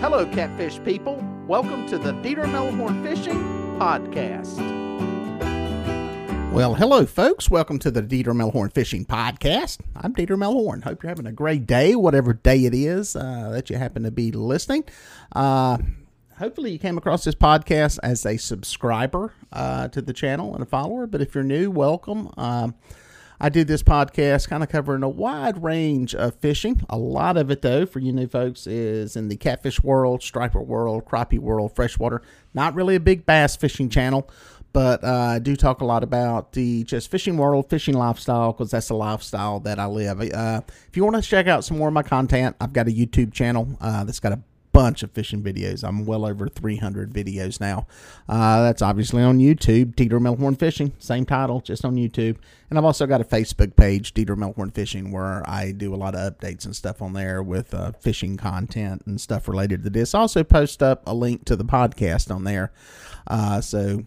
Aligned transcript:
Hello, 0.00 0.26
catfish 0.26 0.78
people. 0.84 1.24
Welcome 1.48 1.86
to 1.88 1.96
the 1.96 2.12
Dieter 2.12 2.44
Melhorn 2.44 3.02
Fishing 3.02 3.38
Podcast. 3.78 4.58
Well, 6.52 6.74
hello, 6.74 7.06
folks. 7.06 7.48
Welcome 7.50 7.78
to 7.78 7.90
the 7.90 8.02
Dieter 8.02 8.34
Melhorn 8.34 8.74
Fishing 8.74 9.06
Podcast. 9.06 9.80
I'm 9.96 10.14
Dieter 10.14 10.36
Melhorn. 10.36 10.84
Hope 10.84 11.02
you're 11.02 11.08
having 11.08 11.26
a 11.26 11.32
great 11.32 11.66
day, 11.66 11.96
whatever 11.96 12.34
day 12.34 12.66
it 12.66 12.74
is 12.74 13.16
uh, 13.16 13.48
that 13.52 13.70
you 13.70 13.78
happen 13.78 14.02
to 14.02 14.10
be 14.10 14.32
listening. 14.32 14.84
Uh, 15.34 15.78
hopefully, 16.38 16.72
you 16.72 16.78
came 16.78 16.98
across 16.98 17.24
this 17.24 17.34
podcast 17.34 17.98
as 18.02 18.26
a 18.26 18.36
subscriber 18.36 19.32
uh, 19.50 19.88
to 19.88 20.02
the 20.02 20.12
channel 20.12 20.52
and 20.52 20.62
a 20.62 20.66
follower. 20.66 21.06
But 21.06 21.22
if 21.22 21.34
you're 21.34 21.42
new, 21.42 21.70
welcome. 21.70 22.30
Um, 22.36 22.74
I 23.40 23.48
do 23.48 23.64
this 23.64 23.82
podcast 23.82 24.48
kind 24.48 24.62
of 24.62 24.68
covering 24.68 25.02
a 25.02 25.08
wide 25.08 25.62
range 25.62 26.14
of 26.14 26.36
fishing. 26.36 26.82
A 26.88 26.96
lot 26.96 27.36
of 27.36 27.50
it, 27.50 27.62
though, 27.62 27.84
for 27.84 27.98
you 27.98 28.12
new 28.12 28.26
folks, 28.26 28.66
is 28.66 29.16
in 29.16 29.28
the 29.28 29.36
catfish 29.36 29.82
world, 29.82 30.22
striper 30.22 30.60
world, 30.60 31.04
crappie 31.04 31.38
world, 31.38 31.74
freshwater. 31.76 32.22
Not 32.54 32.74
really 32.74 32.94
a 32.94 33.00
big 33.00 33.26
bass 33.26 33.54
fishing 33.54 33.90
channel, 33.90 34.30
but 34.72 35.04
uh, 35.04 35.12
I 35.12 35.38
do 35.38 35.54
talk 35.54 35.80
a 35.80 35.84
lot 35.84 36.02
about 36.02 36.52
the 36.52 36.84
just 36.84 37.10
fishing 37.10 37.36
world, 37.36 37.68
fishing 37.68 37.94
lifestyle, 37.94 38.52
because 38.52 38.70
that's 38.70 38.88
the 38.88 38.94
lifestyle 38.94 39.60
that 39.60 39.78
I 39.78 39.86
live. 39.86 40.20
Uh, 40.20 40.62
if 40.88 40.96
you 40.96 41.04
want 41.04 41.16
to 41.16 41.22
check 41.22 41.46
out 41.46 41.64
some 41.64 41.76
more 41.78 41.88
of 41.88 41.94
my 41.94 42.02
content, 42.02 42.56
I've 42.60 42.72
got 42.72 42.88
a 42.88 42.90
YouTube 42.90 43.32
channel 43.32 43.68
uh, 43.80 44.04
that's 44.04 44.20
got 44.20 44.32
a 44.32 44.40
bunch 44.76 45.02
of 45.02 45.10
fishing 45.10 45.42
videos. 45.42 45.82
I'm 45.82 46.04
well 46.04 46.26
over 46.26 46.48
300 46.48 47.10
videos 47.10 47.60
now. 47.60 47.86
Uh, 48.28 48.62
that's 48.62 48.82
obviously 48.82 49.22
on 49.22 49.38
YouTube, 49.38 49.94
Dieter 49.94 50.20
Melhorn 50.20 50.58
Fishing, 50.58 50.92
same 50.98 51.24
title, 51.24 51.62
just 51.62 51.82
on 51.82 51.96
YouTube. 51.96 52.36
And 52.68 52.78
I've 52.78 52.84
also 52.84 53.06
got 53.06 53.22
a 53.22 53.24
Facebook 53.24 53.74
page, 53.74 54.12
Dieter 54.12 54.36
Melhorn 54.36 54.74
Fishing, 54.74 55.12
where 55.12 55.48
I 55.48 55.72
do 55.72 55.94
a 55.94 55.96
lot 55.96 56.14
of 56.14 56.36
updates 56.36 56.66
and 56.66 56.76
stuff 56.76 57.00
on 57.00 57.14
there 57.14 57.42
with 57.42 57.72
uh, 57.72 57.92
fishing 57.92 58.36
content 58.36 59.02
and 59.06 59.18
stuff 59.18 59.48
related 59.48 59.82
to 59.84 59.90
this. 59.90 60.14
I 60.14 60.18
also 60.18 60.44
post 60.44 60.82
up 60.82 61.02
a 61.06 61.14
link 61.14 61.46
to 61.46 61.56
the 61.56 61.64
podcast 61.64 62.34
on 62.34 62.44
there. 62.44 62.70
Uh, 63.26 63.62
so 63.62 64.04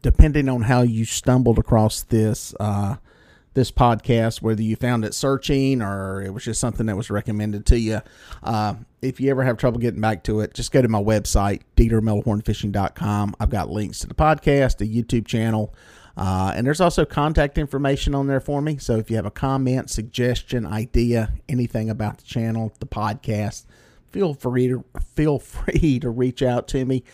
depending 0.00 0.48
on 0.48 0.62
how 0.62 0.80
you 0.80 1.04
stumbled 1.04 1.58
across 1.58 2.02
this, 2.02 2.54
uh, 2.58 2.96
this 3.56 3.72
podcast, 3.72 4.42
whether 4.42 4.62
you 4.62 4.76
found 4.76 5.02
it 5.02 5.14
searching 5.14 5.80
or 5.80 6.22
it 6.22 6.32
was 6.32 6.44
just 6.44 6.60
something 6.60 6.86
that 6.86 6.96
was 6.96 7.10
recommended 7.10 7.64
to 7.64 7.78
you. 7.78 8.00
Uh, 8.42 8.74
if 9.00 9.18
you 9.18 9.30
ever 9.30 9.42
have 9.42 9.56
trouble 9.56 9.78
getting 9.78 10.00
back 10.00 10.22
to 10.24 10.40
it, 10.40 10.52
just 10.52 10.70
go 10.72 10.82
to 10.82 10.88
my 10.88 11.02
website, 11.02 11.62
DieterMelhornFishing.com. 11.76 13.34
I've 13.40 13.50
got 13.50 13.70
links 13.70 14.00
to 14.00 14.06
the 14.06 14.14
podcast, 14.14 14.76
the 14.76 15.02
YouTube 15.02 15.26
channel, 15.26 15.74
uh, 16.18 16.52
and 16.54 16.66
there's 16.66 16.82
also 16.82 17.06
contact 17.06 17.56
information 17.56 18.14
on 18.14 18.26
there 18.26 18.40
for 18.40 18.60
me. 18.60 18.76
So 18.76 18.98
if 18.98 19.10
you 19.10 19.16
have 19.16 19.26
a 19.26 19.30
comment, 19.30 19.88
suggestion, 19.88 20.66
idea, 20.66 21.32
anything 21.48 21.88
about 21.88 22.18
the 22.18 22.24
channel, 22.24 22.74
the 22.78 22.86
podcast, 22.86 23.64
feel 24.10 24.34
free 24.34 24.68
to 24.68 24.84
feel 25.14 25.38
free 25.40 25.98
to 26.00 26.10
reach 26.10 26.42
out 26.42 26.68
to 26.68 26.84
me. 26.84 27.04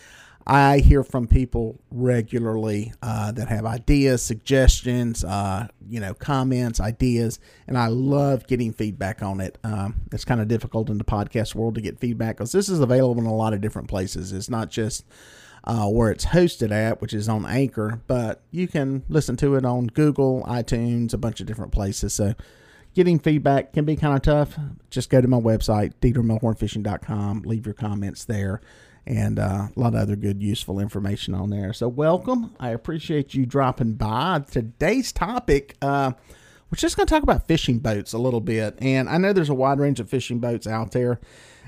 I 0.45 0.79
hear 0.79 1.03
from 1.03 1.27
people 1.27 1.79
regularly 1.89 2.91
uh, 3.01 3.31
that 3.31 3.47
have 3.47 3.65
ideas, 3.65 4.21
suggestions, 4.21 5.23
uh, 5.23 5.67
you 5.87 5.99
know, 5.99 6.13
comments, 6.13 6.81
ideas, 6.81 7.39
and 7.67 7.77
I 7.77 7.87
love 7.87 8.45
getting 8.47 8.73
feedback 8.73 9.23
on 9.23 9.39
it. 9.39 9.57
Um, 9.63 10.01
it's 10.11 10.25
kind 10.25 10.41
of 10.41 10.49
difficult 10.49 10.89
in 10.89 10.97
the 10.97 11.05
podcast 11.05 11.55
world 11.55 11.75
to 11.75 11.81
get 11.81 11.99
feedback 11.99 12.37
because 12.37 12.51
this 12.51 12.67
is 12.67 12.81
available 12.81 13.21
in 13.21 13.27
a 13.27 13.33
lot 13.33 13.53
of 13.53 13.61
different 13.61 13.87
places. 13.87 14.33
It's 14.33 14.49
not 14.49 14.69
just 14.69 15.05
uh, 15.63 15.87
where 15.87 16.11
it's 16.11 16.25
hosted 16.25 16.71
at, 16.71 16.99
which 16.99 17.13
is 17.13 17.29
on 17.29 17.45
Anchor, 17.45 18.01
but 18.07 18.41
you 18.51 18.67
can 18.67 19.03
listen 19.07 19.37
to 19.37 19.55
it 19.55 19.63
on 19.63 19.87
Google, 19.87 20.43
iTunes, 20.45 21.13
a 21.13 21.17
bunch 21.17 21.39
of 21.39 21.47
different 21.47 21.71
places. 21.71 22.13
So 22.13 22.33
getting 22.93 23.17
feedback 23.17 23.71
can 23.71 23.85
be 23.85 23.95
kind 23.95 24.13
of 24.13 24.21
tough. 24.21 24.59
Just 24.89 25.09
go 25.09 25.21
to 25.21 25.27
my 25.27 25.39
website, 25.39 25.93
DieterMelhornFishing.com, 26.01 27.43
leave 27.43 27.65
your 27.65 27.75
comments 27.75 28.25
there 28.25 28.59
and 29.05 29.39
uh, 29.39 29.67
a 29.75 29.79
lot 29.79 29.93
of 29.93 30.01
other 30.01 30.15
good, 30.15 30.41
useful 30.41 30.79
information 30.79 31.33
on 31.33 31.49
there. 31.49 31.73
So, 31.73 31.87
welcome. 31.87 32.55
I 32.59 32.69
appreciate 32.69 33.33
you 33.33 33.45
dropping 33.45 33.93
by. 33.93 34.43
Today's 34.49 35.11
topic, 35.11 35.75
uh, 35.81 36.13
we're 36.69 36.77
just 36.77 36.97
going 36.97 37.05
to 37.05 37.13
talk 37.13 37.23
about 37.23 37.47
fishing 37.47 37.79
boats 37.79 38.13
a 38.13 38.17
little 38.17 38.41
bit. 38.41 38.75
And 38.79 39.07
I 39.07 39.17
know 39.17 39.33
there's 39.33 39.49
a 39.49 39.53
wide 39.53 39.79
range 39.79 39.99
of 39.99 40.09
fishing 40.09 40.39
boats 40.39 40.65
out 40.65 40.91
there. 40.91 41.19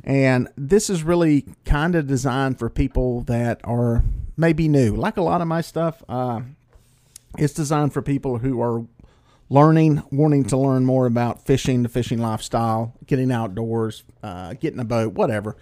And 0.03 0.47
this 0.57 0.89
is 0.89 1.03
really 1.03 1.45
kind 1.63 1.95
of 1.95 2.07
designed 2.07 2.57
for 2.57 2.69
people 2.69 3.21
that 3.21 3.61
are 3.63 4.03
maybe 4.37 4.67
new. 4.67 4.95
Like 4.95 5.17
a 5.17 5.21
lot 5.21 5.41
of 5.41 5.47
my 5.47 5.61
stuff, 5.61 6.03
uh, 6.09 6.41
it's 7.37 7.53
designed 7.53 7.93
for 7.93 8.01
people 8.01 8.39
who 8.39 8.61
are 8.61 8.85
learning, 9.49 10.03
wanting 10.11 10.43
to 10.45 10.57
learn 10.57 10.85
more 10.85 11.05
about 11.05 11.45
fishing, 11.45 11.83
the 11.83 11.89
fishing 11.89 12.19
lifestyle, 12.19 12.93
getting 13.05 13.31
outdoors, 13.31 14.03
uh, 14.23 14.53
getting 14.53 14.79
a 14.79 14.85
boat, 14.85 15.13
whatever. 15.13 15.55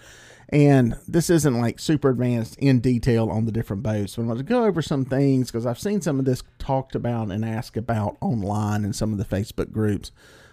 And 0.49 0.95
this 1.07 1.29
isn't 1.29 1.59
like 1.59 1.79
super 1.79 2.09
advanced 2.09 2.57
in 2.59 2.79
detail 2.79 3.29
on 3.29 3.45
the 3.45 3.51
different 3.51 3.81
boats, 3.81 4.15
but 4.15 4.21
I'm 4.21 4.27
going 4.27 4.37
to 4.37 4.43
go 4.43 4.65
over 4.65 4.81
some 4.81 5.03
things 5.03 5.49
because 5.49 5.65
I've 5.65 5.79
seen 5.79 6.01
some 6.01 6.19
of 6.19 6.25
this 6.25 6.43
talked 6.59 6.95
about 6.95 7.31
and 7.31 7.43
asked 7.43 7.75
about 7.75 8.17
online 8.21 8.85
in 8.85 8.93
some 8.93 9.11
of 9.11 9.17
the 9.17 9.25
Facebook 9.25 9.71
groups 9.71 10.11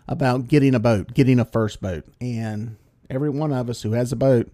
about 0.09 0.49
getting 0.49 0.75
a 0.75 0.81
boat, 0.81 1.13
getting 1.13 1.39
a 1.39 1.45
first 1.45 1.83
boat. 1.83 2.05
And 2.21 2.77
every 3.11 3.31
one 3.31 3.53
of 3.53 3.69
us 3.69 3.83
who 3.83 3.93
has 3.93 4.11
a 4.11 4.17
boat 4.17 4.51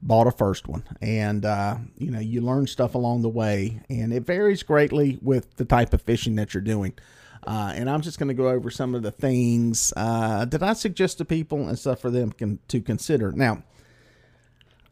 bought 0.00 0.26
a 0.26 0.32
first 0.32 0.68
one. 0.68 0.84
And, 1.02 1.44
uh, 1.44 1.76
you 1.96 2.10
know, 2.10 2.20
you 2.20 2.40
learn 2.40 2.66
stuff 2.66 2.94
along 2.94 3.22
the 3.22 3.28
way, 3.28 3.82
and 3.90 4.12
it 4.12 4.24
varies 4.24 4.62
greatly 4.62 5.18
with 5.20 5.56
the 5.56 5.64
type 5.64 5.92
of 5.92 6.02
fishing 6.02 6.36
that 6.36 6.54
you're 6.54 6.62
doing. 6.62 6.94
Uh, 7.46 7.72
and 7.74 7.88
I'm 7.88 8.00
just 8.00 8.18
going 8.18 8.28
to 8.28 8.34
go 8.34 8.48
over 8.48 8.70
some 8.70 8.94
of 8.94 9.02
the 9.02 9.10
things 9.10 9.92
uh, 9.96 10.44
that 10.46 10.62
I 10.62 10.72
suggest 10.72 11.18
to 11.18 11.24
people 11.24 11.68
and 11.68 11.78
stuff 11.78 12.00
for 12.00 12.10
them 12.10 12.32
can, 12.32 12.58
to 12.68 12.80
consider. 12.80 13.32
Now, 13.32 13.62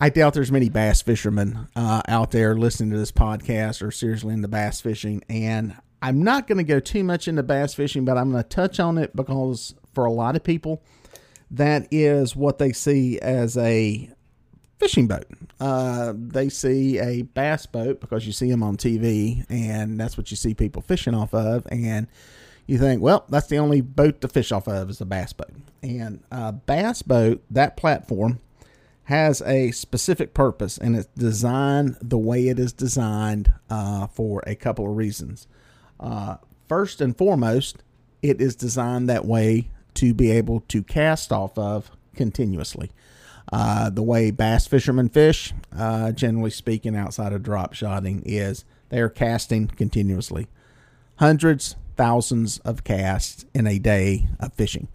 I 0.01 0.11
doubt 0.11 0.35
there's 0.35 0.53
many 0.53 0.69
bass 0.69 1.03
fishermen 1.03 1.69
uh, 1.75 2.03
out 2.07 2.31
there 2.31 2.55
listening 2.55 2.91
to 2.91 2.99
this 2.99 3.13
podcast 3.13 3.83
or 3.83 3.91
seriously 3.91 4.35
into 4.35 4.49
bass 4.49 4.81
fishing. 4.81 5.23
And 5.29 5.77
I'm 6.03 6.23
not 6.23 6.47
going 6.47 6.59
to 6.59 6.65
go 6.65 6.81
too 6.81 7.03
much 7.03 7.29
into 7.29 7.43
bass 7.43 7.75
fishing, 7.75 8.05
but 8.05 8.19
I'm 8.19 8.31
going 8.31 8.43
to 8.43 8.49
touch 8.49 8.79
on 8.79 8.99
it 8.99 9.17
because 9.17 9.75
for 9.95 10.05
a 10.05 10.13
lot 10.13 10.37
of 10.37 10.45
people, 10.45 10.83
that 11.51 11.89
is 11.91 12.37
what 12.37 12.59
they 12.59 12.73
see 12.73 13.19
as 13.21 13.57
a 13.57 14.11
fishing 14.79 15.07
boat. 15.07 15.27
Uh, 15.61 16.13
they 16.17 16.49
see 16.49 16.99
a 16.99 17.23
bass 17.23 17.67
boat 17.67 18.01
because 18.01 18.27
you 18.27 18.33
see 18.33 18.51
them 18.51 18.63
on 18.63 18.77
TV, 18.77 19.45
and 19.49 19.99
that's 19.99 20.17
what 20.17 20.31
you 20.31 20.37
see 20.37 20.55
people 20.55 20.83
fishing 20.83 21.15
off 21.15 21.33
of. 21.35 21.67
And 21.71 22.07
you 22.67 22.79
think, 22.79 23.01
well, 23.01 23.25
that's 23.29 23.47
the 23.47 23.59
only 23.59 23.81
boat 23.81 24.21
to 24.21 24.29
fish 24.29 24.53
off 24.53 24.69
of 24.69 24.91
is 24.91 25.01
a 25.01 25.07
bass 25.07 25.33
boat. 25.33 25.53
And 25.83 26.23
a 26.31 26.53
bass 26.53 27.03
boat, 27.03 27.43
that 27.51 27.77
platform 27.77 28.41
has 29.05 29.41
a 29.43 29.71
specific 29.71 30.35
purpose 30.35 30.79
and 30.79 30.97
it's 30.97 31.07
designed 31.17 31.97
the 32.03 32.19
way 32.19 32.49
it 32.49 32.59
is 32.59 32.73
designed 32.73 33.53
uh, 33.71 34.09
for 34.09 34.43
a 34.49 34.57
couple 34.57 34.91
of 34.91 34.97
reasons. 34.97 35.47
Uh, 36.01 36.37
first 36.69 37.01
and 37.01 37.17
foremost, 37.17 37.85
it 38.21 38.41
is 38.41 38.57
designed 38.57 39.09
that 39.09 39.25
way 39.25 39.71
to 39.95 40.13
be 40.13 40.33
able 40.33 40.61
to 40.61 40.83
cast 40.83 41.31
off 41.31 41.57
of 41.57 41.93
continuously. 42.17 42.91
Uh, 43.53 43.91
the 43.91 44.03
way 44.03 44.31
bass 44.31 44.67
fishermen 44.67 45.09
fish, 45.09 45.55
uh, 45.77 46.11
generally 46.13 46.51
speaking, 46.51 46.97
outside 46.97 47.33
of 47.33 47.43
drop 47.43 47.75
shotting, 47.75 48.23
is 48.27 48.65
they 48.89 49.01
are 49.01 49.09
casting 49.09 49.69
continuously. 49.69 50.49
Hundreds, 51.17 51.77
thousands 51.97 52.59
of 52.59 52.85
casts 52.85 53.45
in 53.55 53.67
a 53.67 53.79
day 53.79 54.29
of 54.41 54.53
fishing. 54.55 54.89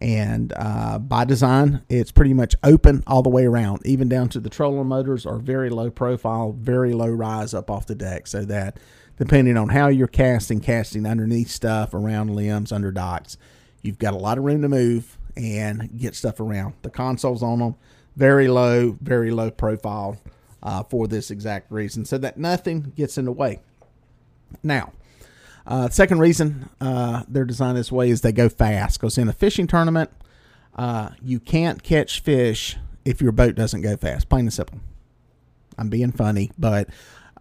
And 0.00 0.52
uh, 0.56 0.98
by 0.98 1.24
design, 1.24 1.82
it's 1.88 2.10
pretty 2.10 2.34
much 2.34 2.54
open 2.64 3.04
all 3.06 3.22
the 3.22 3.30
way 3.30 3.46
around, 3.46 3.86
even 3.86 4.08
down 4.08 4.28
to 4.30 4.40
the 4.40 4.50
trolling 4.50 4.88
motors 4.88 5.24
are 5.24 5.38
very 5.38 5.70
low 5.70 5.90
profile, 5.90 6.52
very 6.52 6.92
low 6.92 7.08
rise 7.08 7.54
up 7.54 7.70
off 7.70 7.86
the 7.86 7.94
deck, 7.94 8.26
so 8.26 8.44
that 8.44 8.78
depending 9.16 9.56
on 9.56 9.68
how 9.68 9.86
you're 9.86 10.08
casting, 10.08 10.60
casting 10.60 11.06
underneath 11.06 11.48
stuff, 11.48 11.94
around 11.94 12.34
limbs, 12.34 12.72
under 12.72 12.90
docks, 12.90 13.38
you've 13.82 13.98
got 13.98 14.14
a 14.14 14.18
lot 14.18 14.36
of 14.36 14.44
room 14.44 14.62
to 14.62 14.68
move 14.68 15.16
and 15.36 15.98
get 15.98 16.14
stuff 16.14 16.40
around. 16.40 16.74
The 16.82 16.90
consoles 16.90 17.42
on 17.42 17.58
them, 17.58 17.74
very 18.16 18.48
low, 18.48 18.96
very 19.00 19.30
low 19.30 19.50
profile 19.50 20.18
uh, 20.62 20.82
for 20.84 21.06
this 21.08 21.30
exact 21.30 21.70
reason, 21.70 22.04
so 22.04 22.18
that 22.18 22.38
nothing 22.38 22.92
gets 22.96 23.18
in 23.18 23.24
the 23.24 23.32
way. 23.32 23.60
Now, 24.62 24.92
uh, 25.66 25.88
second 25.88 26.18
reason 26.18 26.68
uh, 26.80 27.24
they're 27.28 27.44
designed 27.44 27.76
this 27.76 27.90
way 27.90 28.10
is 28.10 28.20
they 28.20 28.32
go 28.32 28.48
fast 28.48 29.00
because 29.00 29.18
in 29.18 29.28
a 29.28 29.32
fishing 29.32 29.66
tournament, 29.66 30.10
uh, 30.76 31.10
you 31.22 31.40
can't 31.40 31.82
catch 31.82 32.20
fish 32.20 32.76
if 33.04 33.20
your 33.20 33.32
boat 33.32 33.54
doesn't 33.54 33.82
go 33.82 33.96
fast. 33.96 34.28
Plain 34.28 34.46
and 34.46 34.52
simple. 34.52 34.80
I'm 35.78 35.88
being 35.88 36.12
funny, 36.12 36.50
but 36.58 36.88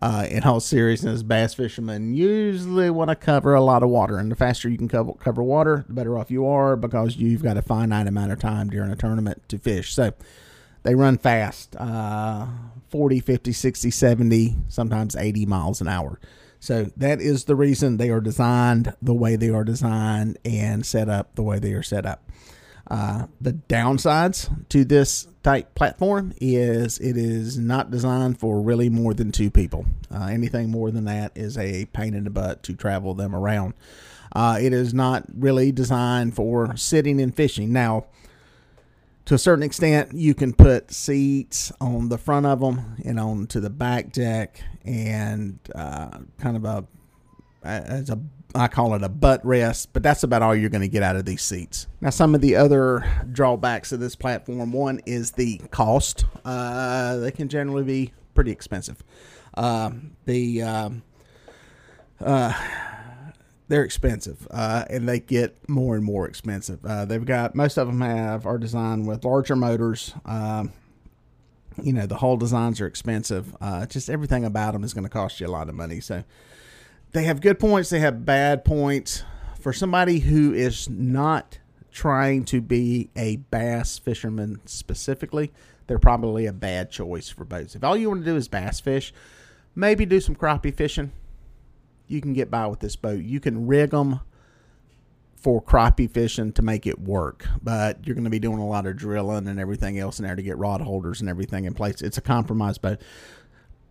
uh, 0.04 0.26
in 0.30 0.44
all 0.44 0.60
seriousness, 0.60 1.24
bass 1.24 1.54
fishermen 1.54 2.14
usually 2.14 2.90
want 2.90 3.10
to 3.10 3.16
cover 3.16 3.54
a 3.54 3.62
lot 3.62 3.84
of 3.84 3.90
water, 3.90 4.18
and 4.18 4.30
the 4.30 4.36
faster 4.36 4.68
you 4.68 4.78
can 4.78 4.90
cover, 4.90 5.14
cover 5.14 5.42
water, 5.42 5.86
the 5.88 5.94
better 5.94 6.18
off 6.18 6.30
you 6.30 6.46
are 6.46 6.76
because 6.76 7.16
you've 7.16 7.42
got 7.42 7.56
a 7.56 7.62
finite 7.62 8.06
amount 8.06 8.30
of 8.30 8.38
time 8.38 8.70
during 8.70 8.92
a 8.92 8.98
tournament 8.98 9.42
to 9.48 9.58
fish. 9.58 9.94
So 9.94 10.12
they 10.84 10.94
run 10.94 11.18
fast 11.18 11.78
uh, 11.78 12.48
40, 12.90 13.22
50, 13.22 13.54
60, 13.54 13.92
70, 13.92 14.56
sometimes 14.68 15.16
80 15.16 15.46
miles 15.46 15.80
an 15.80 15.88
hour. 15.88 16.20
So 16.60 16.92
that 16.98 17.22
is 17.22 17.46
the 17.46 17.56
reason 17.56 17.96
they 17.96 18.10
are 18.10 18.20
designed 18.20 18.94
the 19.02 19.14
way 19.14 19.38
they 19.38 19.52
are 19.52 19.64
designed 19.64 20.38
and 20.44 20.86
set 20.86 21.08
up 21.08 21.36
the 21.36 21.44
way 21.44 21.60
they 21.60 21.72
are 21.72 21.84
set 21.84 22.06
up. 22.06 22.30
Uh, 22.94 23.26
the 23.42 23.54
downsides 23.54 24.52
to 24.70 24.86
this 24.86 25.28
type 25.42 25.74
platform 25.74 26.32
is 26.40 27.00
it 27.00 27.18
is 27.18 27.58
not 27.58 27.90
designed 27.90 28.40
for 28.40 28.62
really 28.62 28.88
more 28.88 29.16
than 29.16 29.32
two 29.32 29.50
people. 29.50 29.84
Uh, 30.14 30.26
anything 30.26 30.70
more 30.70 30.92
than 30.92 31.06
that 31.06 31.32
is 31.34 31.58
a 31.58 31.86
pain 31.86 32.14
in 32.14 32.24
the 32.24 32.30
butt 32.30 32.62
to 32.62 32.76
travel 32.76 33.16
them 33.16 33.36
around. 33.36 33.74
Uh, 34.36 34.60
it 34.62 34.74
is 34.74 34.94
not 34.94 35.24
really 35.34 35.72
designed 35.72 36.36
for 36.36 36.78
sitting 36.78 37.20
and 37.20 37.36
fishing. 37.36 37.74
Now, 37.74 38.06
to 39.26 39.34
a 39.34 39.40
certain 39.40 39.64
extent, 39.64 40.14
you 40.14 40.36
can 40.36 40.54
put 40.54 40.92
seats 40.92 41.72
on 41.82 42.10
the 42.10 42.20
front 42.20 42.46
of 42.46 42.60
them 42.60 42.98
and 43.04 43.20
on 43.20 43.48
to 43.48 43.60
the 43.60 43.72
back 43.72 44.12
deck, 44.12 44.62
and 44.86 45.58
uh, 45.74 46.20
kind 46.38 46.56
of 46.56 46.64
a 46.64 46.86
as 47.64 48.10
a 48.10 48.20
I 48.56 48.68
call 48.68 48.94
it 48.94 49.02
a 49.02 49.10
butt 49.10 49.44
rest, 49.44 49.94
but 49.94 50.04
that's 50.04 50.22
about 50.22 50.44
all 50.44 50.56
you're 50.56 50.70
going 50.70 50.82
to 50.82 50.88
get 50.88 51.02
out 51.02 51.16
of 51.16 51.26
these 51.26 51.42
seats. 51.42 51.88
Now, 52.02 52.12
some 52.12 52.36
of 52.36 52.42
the 52.42 52.56
other 52.56 53.04
drawbacks 53.32 53.92
of 53.92 54.00
this 54.00 54.16
platform 54.16 54.72
one 54.72 55.02
is 55.08 55.32
the 55.32 55.58
cost. 55.72 56.26
Uh, 56.46 57.18
they 57.18 57.32
can 57.32 57.50
generally 57.50 57.84
be 57.84 58.14
pretty 58.36 58.52
expensive. 58.52 59.04
Uh, 59.56 59.92
the 60.26 60.62
um, 60.62 61.04
uh, 62.20 62.54
they're 63.68 63.84
expensive, 63.84 64.48
uh, 64.52 64.86
and 64.90 65.10
they 65.10 65.20
get 65.20 65.68
more 65.68 65.96
and 65.96 66.06
more 66.06 66.28
expensive. 66.28 66.86
Uh, 66.86 67.06
they've 67.06 67.26
got 67.26 67.56
most 67.56 67.78
of 67.78 67.88
them 67.88 68.02
have 68.02 68.46
are 68.46 68.60
designed 68.60 69.08
with 69.08 69.26
larger 69.26 69.56
motors. 69.56 70.14
Um, 70.26 70.72
you 71.82 71.92
know, 71.92 72.06
the 72.06 72.18
whole 72.18 72.38
designs 72.38 72.80
are 72.82 72.86
expensive. 72.86 73.56
Uh, 73.60 73.88
just 73.88 74.10
everything 74.10 74.46
about 74.46 74.74
them 74.74 74.84
is 74.84 74.94
going 74.94 75.06
to 75.06 75.10
cost 75.10 75.40
you 75.40 75.48
a 75.48 75.50
lot 75.50 75.70
of 75.70 75.76
money. 75.76 76.00
So 76.00 76.24
they 77.14 77.24
have 77.24 77.42
good 77.42 77.60
points. 77.60 77.90
They 77.90 78.00
have 78.00 78.26
bad 78.26 78.66
points. 78.66 79.24
For 79.60 79.72
somebody 79.72 80.20
who 80.20 80.54
is 80.54 80.90
not 80.90 81.60
trying 81.92 82.44
to 82.46 82.60
be 82.60 83.10
a 83.16 83.38
bass 83.38 83.98
fisherman 83.98 84.60
specifically, 84.66 85.54
they're 85.88 86.00
probably 86.00 86.48
a 86.48 86.54
bad 86.54 86.92
choice 86.92 87.30
for 87.30 87.46
boats. 87.46 87.76
If 87.76 87.84
all 87.84 87.96
you 87.96 88.10
want 88.10 88.26
to 88.26 88.32
do 88.32 88.36
is 88.36 88.48
bass 88.48 88.82
fish, 88.82 89.14
maybe 89.74 90.06
do 90.06 90.20
some 90.20 90.36
crappie 90.36 90.76
fishing. 90.76 91.12
You 92.08 92.20
can 92.20 92.34
get 92.34 92.52
by 92.52 92.68
with 92.68 92.82
this 92.82 92.96
boat. 92.96 93.24
You 93.24 93.40
can 93.40 93.68
rig 93.68 93.92
them 93.92 94.20
for 95.38 95.62
crappie 95.62 96.10
fishing 96.10 96.52
to 96.54 96.62
make 96.62 96.88
it 96.88 97.00
work, 97.00 97.46
but 97.62 98.06
you're 98.06 98.16
going 98.16 98.24
to 98.24 98.30
be 98.30 98.40
doing 98.40 98.60
a 98.60 98.68
lot 98.68 98.86
of 98.86 98.96
drilling 98.96 99.48
and 99.48 99.60
everything 99.60 100.00
else 100.00 100.20
in 100.20 100.26
there 100.26 100.36
to 100.36 100.42
get 100.42 100.58
rod 100.58 100.82
holders 100.82 101.22
and 101.22 101.30
everything 101.30 101.66
in 101.66 101.74
place. 101.74 102.02
It's 102.02 102.18
a 102.18 102.22
compromise 102.22 102.78
boat 102.78 103.02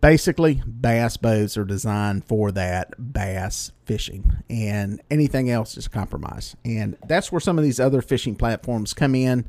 basically 0.03 0.61
bass 0.67 1.15
boats 1.15 1.55
are 1.55 1.63
designed 1.63 2.25
for 2.25 2.51
that 2.51 3.13
bass 3.13 3.71
fishing 3.85 4.35
and 4.49 5.01
anything 5.09 5.49
else 5.49 5.77
is 5.77 5.85
a 5.85 5.89
compromise. 5.89 6.57
And 6.65 6.97
that's 7.07 7.31
where 7.31 7.39
some 7.39 7.57
of 7.57 7.63
these 7.63 7.79
other 7.79 8.01
fishing 8.01 8.35
platforms 8.35 8.93
come 8.93 9.15
in 9.15 9.45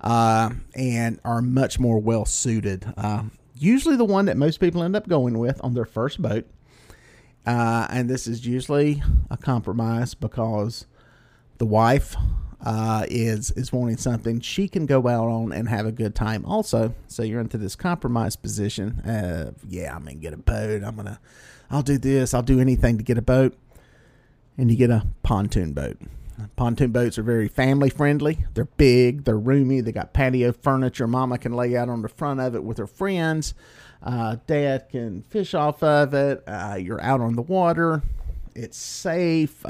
uh, 0.00 0.50
and 0.76 1.18
are 1.24 1.42
much 1.42 1.80
more 1.80 1.98
well 1.98 2.24
suited. 2.24 2.86
Uh, 2.96 3.24
usually 3.58 3.96
the 3.96 4.04
one 4.04 4.26
that 4.26 4.36
most 4.36 4.60
people 4.60 4.80
end 4.80 4.94
up 4.94 5.08
going 5.08 5.40
with 5.40 5.60
on 5.64 5.74
their 5.74 5.84
first 5.84 6.22
boat 6.22 6.46
uh, 7.44 7.88
and 7.90 8.08
this 8.08 8.28
is 8.28 8.46
usually 8.46 9.02
a 9.28 9.36
compromise 9.36 10.14
because 10.14 10.86
the 11.58 11.66
wife 11.66 12.14
uh, 12.64 13.04
is 13.08 13.50
is 13.52 13.72
wanting 13.72 13.96
something 13.96 14.40
she 14.40 14.68
can 14.68 14.86
go 14.86 15.06
out 15.08 15.28
on 15.28 15.52
and 15.52 15.68
have 15.68 15.86
a 15.86 15.92
good 15.92 16.14
time. 16.14 16.44
Also, 16.44 16.94
so 17.06 17.22
you're 17.22 17.40
into 17.40 17.58
this 17.58 17.76
compromise 17.76 18.36
position. 18.36 19.00
Of, 19.04 19.56
yeah, 19.68 19.94
I'm 19.94 20.04
gonna 20.04 20.14
get 20.14 20.32
a 20.32 20.38
boat. 20.38 20.82
I'm 20.82 20.96
gonna, 20.96 21.20
I'll 21.70 21.82
do 21.82 21.98
this. 21.98 22.34
I'll 22.34 22.42
do 22.42 22.60
anything 22.60 22.98
to 22.98 23.04
get 23.04 23.18
a 23.18 23.22
boat, 23.22 23.56
and 24.56 24.70
you 24.70 24.76
get 24.76 24.90
a 24.90 25.06
pontoon 25.22 25.72
boat. 25.72 25.98
Pontoon 26.54 26.92
boats 26.92 27.18
are 27.18 27.22
very 27.22 27.48
family 27.48 27.88
friendly. 27.88 28.44
They're 28.52 28.66
big, 28.66 29.24
they're 29.24 29.38
roomy, 29.38 29.80
they 29.80 29.92
got 29.92 30.12
patio 30.12 30.52
furniture. 30.52 31.06
Mama 31.06 31.38
can 31.38 31.54
lay 31.54 31.74
out 31.76 31.88
on 31.88 32.02
the 32.02 32.10
front 32.10 32.40
of 32.40 32.54
it 32.54 32.62
with 32.62 32.76
her 32.76 32.86
friends. 32.86 33.54
Uh, 34.02 34.36
Dad 34.46 34.90
can 34.90 35.22
fish 35.22 35.54
off 35.54 35.82
of 35.82 36.12
it. 36.12 36.44
Uh, 36.46 36.76
you're 36.78 37.00
out 37.00 37.22
on 37.22 37.36
the 37.36 37.42
water. 37.42 38.02
It's 38.54 38.76
safe. 38.76 39.64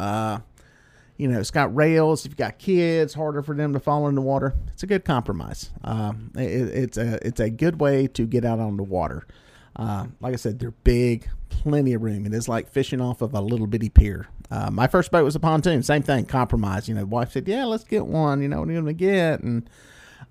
Uh, 1.16 1.22
you 1.22 1.28
know, 1.28 1.40
it's 1.40 1.50
got 1.50 1.74
rails. 1.74 2.24
If 2.24 2.32
you've 2.32 2.36
got 2.36 2.58
kids, 2.58 3.14
harder 3.14 3.42
for 3.42 3.54
them 3.54 3.72
to 3.72 3.80
fall 3.80 4.08
in 4.08 4.14
the 4.14 4.20
water. 4.20 4.54
It's 4.72 4.82
a 4.82 4.86
good 4.86 5.04
compromise. 5.04 5.70
Um, 5.84 6.32
it, 6.36 6.40
it's 6.40 6.98
a 6.98 7.26
it's 7.26 7.40
a 7.40 7.50
good 7.50 7.80
way 7.80 8.06
to 8.08 8.26
get 8.26 8.44
out 8.44 8.58
on 8.58 8.76
the 8.76 8.82
water. 8.82 9.26
Uh, 9.74 10.06
like 10.20 10.32
I 10.32 10.36
said, 10.36 10.58
they're 10.58 10.70
big, 10.70 11.28
plenty 11.48 11.92
of 11.92 12.02
room. 12.02 12.24
It 12.24 12.32
is 12.32 12.48
like 12.48 12.70
fishing 12.70 13.00
off 13.00 13.20
of 13.20 13.34
a 13.34 13.40
little 13.40 13.66
bitty 13.66 13.90
pier. 13.90 14.28
Uh, 14.50 14.70
my 14.70 14.86
first 14.86 15.10
boat 15.10 15.24
was 15.24 15.36
a 15.36 15.40
pontoon. 15.40 15.82
Same 15.82 16.02
thing, 16.02 16.24
compromise. 16.24 16.88
You 16.88 16.94
know, 16.94 17.04
wife 17.04 17.32
said, 17.32 17.48
"Yeah, 17.48 17.64
let's 17.64 17.84
get 17.84 18.06
one." 18.06 18.42
You 18.42 18.48
know, 18.48 18.60
what 18.60 18.68
are 18.68 18.72
you 18.72 18.80
gonna 18.80 18.92
get? 18.92 19.40
And 19.40 19.68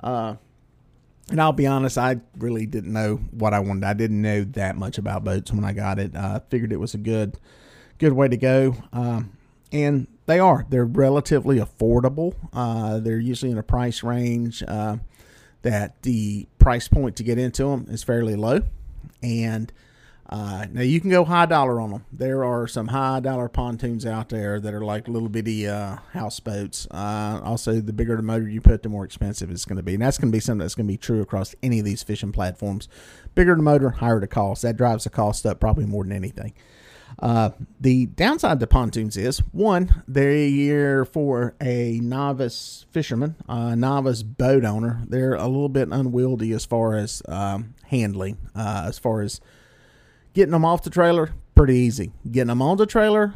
uh, 0.01 0.35
and 1.29 1.41
I'll 1.41 1.53
be 1.53 1.67
honest, 1.67 1.97
I 1.97 2.17
really 2.37 2.65
didn't 2.65 2.93
know 2.93 3.15
what 3.31 3.53
I 3.53 3.59
wanted. 3.59 3.83
I 3.83 3.93
didn't 3.93 4.21
know 4.21 4.43
that 4.43 4.77
much 4.77 4.97
about 4.97 5.23
boats 5.23 5.51
when 5.51 5.63
I 5.65 5.73
got 5.73 5.99
it. 5.99 6.15
I 6.15 6.41
figured 6.49 6.71
it 6.71 6.79
was 6.79 6.93
a 6.93 6.99
good 6.99 7.37
good 7.97 8.13
way 8.13 8.27
to 8.27 8.37
go. 8.37 8.75
Um, 8.93 9.31
and 9.71 10.07
they 10.25 10.39
are. 10.39 10.65
They're 10.69 10.85
relatively 10.85 11.57
affordable. 11.57 12.35
Uh, 12.51 12.99
they're 12.99 13.19
usually 13.19 13.51
in 13.51 13.57
a 13.57 13.63
price 13.63 14.03
range 14.03 14.63
uh, 14.67 14.97
that 15.61 16.01
the 16.01 16.47
price 16.57 16.87
point 16.87 17.15
to 17.17 17.23
get 17.23 17.37
into 17.37 17.65
them 17.65 17.85
is 17.89 18.03
fairly 18.03 18.35
low. 18.35 18.61
And 19.21 19.71
uh, 20.27 20.65
now 20.71 20.81
you 20.81 20.99
can 20.99 21.11
go 21.11 21.23
high 21.23 21.45
dollar 21.45 21.79
on 21.79 21.91
them. 21.91 22.05
There 22.11 22.43
are 22.43 22.67
some 22.67 22.87
high 22.87 23.19
dollar 23.19 23.47
pontoons 23.47 24.05
out 24.05 24.29
there 24.29 24.59
that 24.59 24.73
are 24.73 24.83
like 24.83 25.07
little 25.07 25.29
bitty 25.29 25.67
uh, 25.67 25.97
houseboats. 26.13 26.87
Uh, 26.89 27.39
also, 27.43 27.79
the 27.79 27.93
bigger 27.93 28.15
the 28.15 28.23
motor 28.23 28.49
you 28.49 28.61
put, 28.61 28.81
the 28.81 28.89
more 28.89 29.05
expensive 29.05 29.51
it's 29.51 29.65
going 29.65 29.77
to 29.77 29.83
be. 29.83 29.93
And 29.93 30.01
that's 30.01 30.17
going 30.17 30.31
to 30.31 30.35
be 30.35 30.39
something 30.39 30.59
that's 30.59 30.73
going 30.73 30.87
to 30.87 30.93
be 30.93 30.97
true 30.97 31.21
across 31.21 31.53
any 31.61 31.77
of 31.77 31.85
these 31.85 32.01
fishing 32.01 32.31
platforms. 32.31 32.87
Bigger 33.35 33.55
the 33.55 33.61
motor, 33.61 33.91
higher 33.91 34.19
the 34.19 34.27
cost. 34.27 34.63
That 34.63 34.77
drives 34.77 35.03
the 35.03 35.11
cost 35.11 35.45
up 35.45 35.59
probably 35.59 35.85
more 35.85 36.03
than 36.03 36.13
anything. 36.13 36.53
Uh, 37.19 37.51
the 37.79 38.07
downside 38.07 38.59
to 38.59 38.67
pontoons 38.67 39.15
is 39.15 39.39
one, 39.51 40.03
they're 40.07 41.05
for 41.05 41.55
a 41.61 41.99
novice 42.01 42.85
fisherman, 42.91 43.35
a 43.47 43.75
novice 43.75 44.21
boat 44.23 44.65
owner. 44.65 45.01
They're 45.07 45.35
a 45.35 45.47
little 45.47 45.69
bit 45.69 45.89
unwieldy 45.89 46.51
as 46.51 46.65
far 46.65 46.95
as 46.95 47.21
um, 47.27 47.73
handling, 47.85 48.37
uh, 48.55 48.85
as 48.87 48.99
far 48.99 49.21
as 49.21 49.39
getting 50.33 50.51
them 50.51 50.65
off 50.65 50.83
the 50.83 50.89
trailer, 50.89 51.31
pretty 51.55 51.75
easy. 51.75 52.11
Getting 52.29 52.47
them 52.47 52.61
on 52.61 52.77
the 52.77 52.85
trailer, 52.85 53.33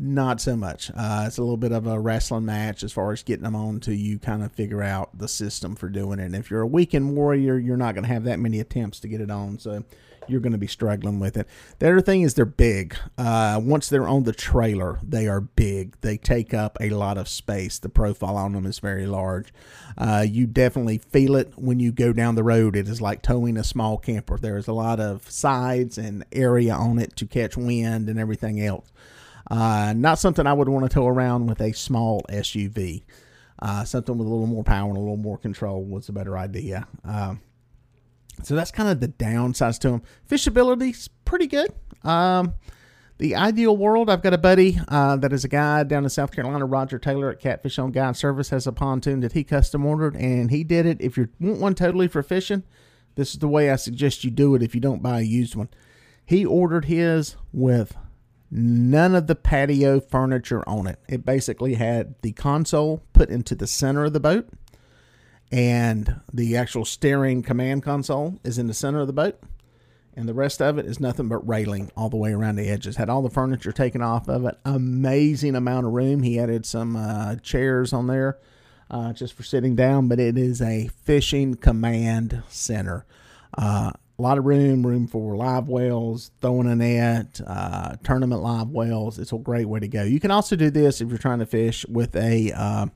not 0.00 0.40
so 0.40 0.56
much. 0.56 0.90
Uh, 0.96 1.24
it's 1.26 1.38
a 1.38 1.42
little 1.42 1.56
bit 1.56 1.72
of 1.72 1.86
a 1.86 1.98
wrestling 1.98 2.44
match 2.44 2.82
as 2.82 2.92
far 2.92 3.12
as 3.12 3.22
getting 3.22 3.44
them 3.44 3.56
on 3.56 3.80
to 3.80 3.94
you 3.94 4.18
kind 4.18 4.44
of 4.44 4.52
figure 4.52 4.82
out 4.82 5.16
the 5.18 5.28
system 5.28 5.74
for 5.74 5.88
doing 5.88 6.20
it. 6.20 6.26
And 6.26 6.36
if 6.36 6.50
you're 6.50 6.60
a 6.62 6.66
weekend 6.66 7.16
warrior, 7.16 7.58
you're 7.58 7.76
not 7.76 7.94
going 7.94 8.04
to 8.04 8.12
have 8.12 8.24
that 8.24 8.38
many 8.38 8.60
attempts 8.60 9.00
to 9.00 9.08
get 9.08 9.20
it 9.20 9.30
on. 9.30 9.58
So 9.58 9.84
you're 10.28 10.40
going 10.40 10.52
to 10.52 10.58
be 10.58 10.66
struggling 10.66 11.18
with 11.18 11.36
it. 11.36 11.48
The 11.78 11.88
other 11.88 12.00
thing 12.00 12.22
is 12.22 12.34
they're 12.34 12.44
big. 12.44 12.96
Uh, 13.16 13.60
once 13.62 13.88
they're 13.88 14.06
on 14.06 14.24
the 14.24 14.32
trailer, 14.32 14.98
they 15.02 15.26
are 15.26 15.40
big. 15.40 15.96
They 16.00 16.16
take 16.16 16.54
up 16.54 16.76
a 16.80 16.90
lot 16.90 17.18
of 17.18 17.28
space. 17.28 17.78
The 17.78 17.88
profile 17.88 18.36
on 18.36 18.52
them 18.52 18.66
is 18.66 18.78
very 18.78 19.06
large. 19.06 19.52
Uh, 19.96 20.24
you 20.28 20.46
definitely 20.46 20.98
feel 20.98 21.34
it 21.34 21.54
when 21.56 21.80
you 21.80 21.92
go 21.92 22.12
down 22.12 22.34
the 22.34 22.44
road. 22.44 22.76
It 22.76 22.88
is 22.88 23.00
like 23.00 23.22
towing 23.22 23.56
a 23.56 23.64
small 23.64 23.98
camper. 23.98 24.38
There's 24.38 24.68
a 24.68 24.72
lot 24.72 25.00
of 25.00 25.28
sides 25.30 25.98
and 25.98 26.24
area 26.30 26.74
on 26.74 26.98
it 26.98 27.16
to 27.16 27.26
catch 27.26 27.56
wind 27.56 28.08
and 28.08 28.18
everything 28.18 28.60
else. 28.60 28.92
Uh, 29.50 29.94
not 29.96 30.18
something 30.18 30.46
I 30.46 30.52
would 30.52 30.68
want 30.68 30.88
to 30.88 30.94
tow 30.94 31.06
around 31.06 31.46
with 31.46 31.60
a 31.60 31.72
small 31.72 32.22
SUV. 32.28 33.02
Uh, 33.60 33.84
something 33.84 34.16
with 34.16 34.26
a 34.26 34.30
little 34.30 34.46
more 34.46 34.62
power 34.62 34.88
and 34.88 34.96
a 34.96 35.00
little 35.00 35.16
more 35.16 35.38
control 35.38 35.82
was 35.82 36.08
a 36.08 36.12
better 36.12 36.36
idea. 36.38 36.86
Uh, 37.04 37.34
so 38.42 38.54
that's 38.54 38.70
kind 38.70 38.88
of 38.88 39.00
the 39.00 39.08
downsides 39.08 39.78
to 39.80 39.90
them. 39.90 40.02
Fishability's 40.28 41.08
pretty 41.24 41.46
good. 41.46 41.72
Um, 42.04 42.54
the 43.18 43.34
ideal 43.34 43.76
world, 43.76 44.08
I've 44.08 44.22
got 44.22 44.32
a 44.32 44.38
buddy 44.38 44.78
uh, 44.86 45.16
that 45.16 45.32
is 45.32 45.44
a 45.44 45.48
guy 45.48 45.82
down 45.82 46.04
in 46.04 46.10
South 46.10 46.30
Carolina, 46.30 46.64
Roger 46.64 47.00
Taylor 47.00 47.30
at 47.30 47.40
Catfish 47.40 47.78
on 47.78 47.90
Guide 47.90 48.16
Service, 48.16 48.50
has 48.50 48.68
a 48.68 48.72
pontoon 48.72 49.20
that 49.20 49.32
he 49.32 49.42
custom 49.42 49.84
ordered, 49.84 50.14
and 50.14 50.52
he 50.52 50.62
did 50.62 50.86
it. 50.86 51.00
If 51.00 51.16
you 51.16 51.28
want 51.40 51.58
one 51.58 51.74
totally 51.74 52.06
for 52.06 52.22
fishing, 52.22 52.62
this 53.16 53.32
is 53.32 53.40
the 53.40 53.48
way 53.48 53.70
I 53.70 53.76
suggest 53.76 54.22
you 54.22 54.30
do 54.30 54.54
it 54.54 54.62
if 54.62 54.72
you 54.72 54.80
don't 54.80 55.02
buy 55.02 55.18
a 55.18 55.24
used 55.24 55.56
one. 55.56 55.68
He 56.24 56.46
ordered 56.46 56.84
his 56.84 57.34
with 57.52 57.96
none 58.50 59.14
of 59.14 59.26
the 59.26 59.34
patio 59.34 60.00
furniture 60.00 60.66
on 60.68 60.86
it. 60.86 60.98
It 61.08 61.24
basically 61.24 61.74
had 61.74 62.14
the 62.22 62.32
console 62.32 63.02
put 63.12 63.30
into 63.30 63.54
the 63.54 63.66
center 63.66 64.04
of 64.04 64.12
the 64.12 64.20
boat 64.20 64.48
and 65.50 66.20
the 66.32 66.56
actual 66.56 66.84
steering 66.84 67.42
command 67.42 67.82
console 67.82 68.38
is 68.44 68.58
in 68.58 68.66
the 68.66 68.74
center 68.74 69.00
of 69.00 69.06
the 69.06 69.12
boat 69.12 69.40
and 70.14 70.28
the 70.28 70.34
rest 70.34 70.60
of 70.60 70.78
it 70.78 70.86
is 70.86 70.98
nothing 70.98 71.28
but 71.28 71.46
railing 71.46 71.90
all 71.96 72.10
the 72.10 72.16
way 72.16 72.32
around 72.32 72.56
the 72.56 72.68
edges. 72.68 72.96
Had 72.96 73.08
all 73.08 73.22
the 73.22 73.30
furniture 73.30 73.72
taken 73.72 74.02
off 74.02 74.28
of 74.28 74.44
it. 74.46 74.58
Amazing 74.64 75.54
amount 75.54 75.86
of 75.86 75.92
room. 75.92 76.22
He 76.22 76.40
added 76.40 76.66
some 76.66 76.96
uh, 76.96 77.36
chairs 77.36 77.92
on 77.92 78.08
there 78.08 78.38
uh, 78.90 79.12
just 79.12 79.34
for 79.34 79.42
sitting 79.42 79.76
down 79.76 80.08
but 80.08 80.18
it 80.18 80.36
is 80.36 80.60
a 80.60 80.88
fishing 81.04 81.54
command 81.54 82.42
center. 82.48 83.06
Uh, 83.56 83.92
a 84.18 84.22
lot 84.22 84.36
of 84.38 84.44
room 84.44 84.84
room 84.84 85.06
for 85.06 85.36
live 85.36 85.68
wells 85.68 86.30
throwing 86.40 86.68
a 86.68 86.74
net 86.74 87.40
uh, 87.46 87.94
tournament 88.02 88.42
live 88.42 88.68
wells 88.68 89.18
it's 89.18 89.32
a 89.32 89.38
great 89.38 89.66
way 89.66 89.78
to 89.78 89.88
go 89.88 90.02
you 90.02 90.18
can 90.18 90.30
also 90.30 90.56
do 90.56 90.70
this 90.70 91.00
if 91.00 91.08
you're 91.08 91.18
trying 91.18 91.38
to 91.38 91.46
fish 91.46 91.86
with 91.88 92.16
a 92.16 92.52
uh, 92.52 92.86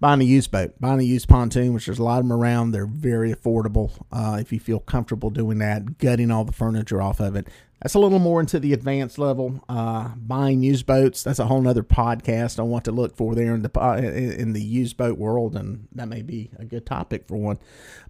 buying 0.00 0.20
a 0.20 0.24
used 0.24 0.50
boat, 0.50 0.74
buying 0.80 1.00
a 1.00 1.04
used 1.04 1.28
pontoon, 1.28 1.74
which 1.74 1.86
there's 1.86 1.98
a 1.98 2.02
lot 2.02 2.18
of 2.18 2.24
them 2.24 2.32
around. 2.32 2.70
They're 2.70 2.86
very 2.86 3.34
affordable. 3.34 3.90
Uh, 4.12 4.38
if 4.40 4.52
you 4.52 4.60
feel 4.60 4.80
comfortable 4.80 5.30
doing 5.30 5.58
that, 5.58 5.98
gutting 5.98 6.30
all 6.30 6.44
the 6.44 6.52
furniture 6.52 7.02
off 7.02 7.20
of 7.20 7.36
it. 7.36 7.48
That's 7.82 7.94
a 7.94 8.00
little 8.00 8.18
more 8.18 8.40
into 8.40 8.58
the 8.58 8.72
advanced 8.72 9.18
level. 9.18 9.62
Uh, 9.68 10.08
buying 10.16 10.62
used 10.62 10.86
boats. 10.86 11.22
That's 11.22 11.38
a 11.38 11.46
whole 11.46 11.60
nother 11.60 11.84
podcast 11.84 12.58
on 12.58 12.70
what 12.70 12.84
to 12.84 12.92
look 12.92 13.16
for 13.16 13.34
there 13.34 13.54
in 13.54 13.62
the 13.62 14.36
in 14.38 14.52
the 14.52 14.62
used 14.62 14.96
boat 14.96 15.16
world, 15.16 15.54
and 15.54 15.86
that 15.92 16.08
may 16.08 16.22
be 16.22 16.50
a 16.58 16.64
good 16.64 16.86
topic 16.86 17.28
for 17.28 17.36
one. 17.36 17.58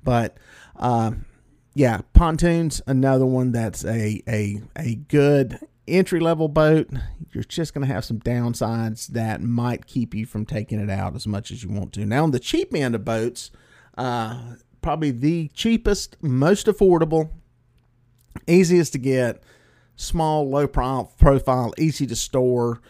But 0.03 0.39
uh, 0.77 1.13
yeah, 1.75 2.01
pontoons 2.13 2.83
another 2.87 3.27
one 3.27 3.53
that's 3.53 3.85
a 3.85 4.23
a 4.29 4.63
a 4.77 4.97
good 4.97 5.59
entry 5.87 6.21
level 6.21 6.49
boat. 6.49 6.89
You're 7.33 7.45
just 7.45 7.75
going 7.75 7.87
to 7.87 7.93
have 7.93 8.05
some 8.05 8.21
downsides 8.21 9.09
that 9.09 9.43
might 9.43 9.87
keep 9.87 10.15
you 10.15 10.27
from 10.27 10.45
taking 10.45 10.81
it 10.81 10.91
out 10.91 11.15
as 11.15 11.27
much 11.27 11.51
as 11.51 11.63
you 11.63 11.71
want 11.71 11.93
to. 11.95 12.07
Now, 12.07 12.25
on 12.25 12.31
the 12.31 12.41
cheap 12.41 12.75
end 12.75 12.95
of 12.95 13.05
boats, 13.05 13.51
uh, 13.97 14.55
probably 14.83 15.11
the 15.11 15.49
cheapest, 15.55 16.17
most 16.23 16.67
affordable, 16.67 17.31
easiest 18.47 18.93
to 18.93 18.99
get, 18.99 19.43
small, 19.97 20.49
low 20.49 20.67
profile, 20.67 21.75
easy 21.79 22.07
to 22.07 22.17
store, 22.17 22.81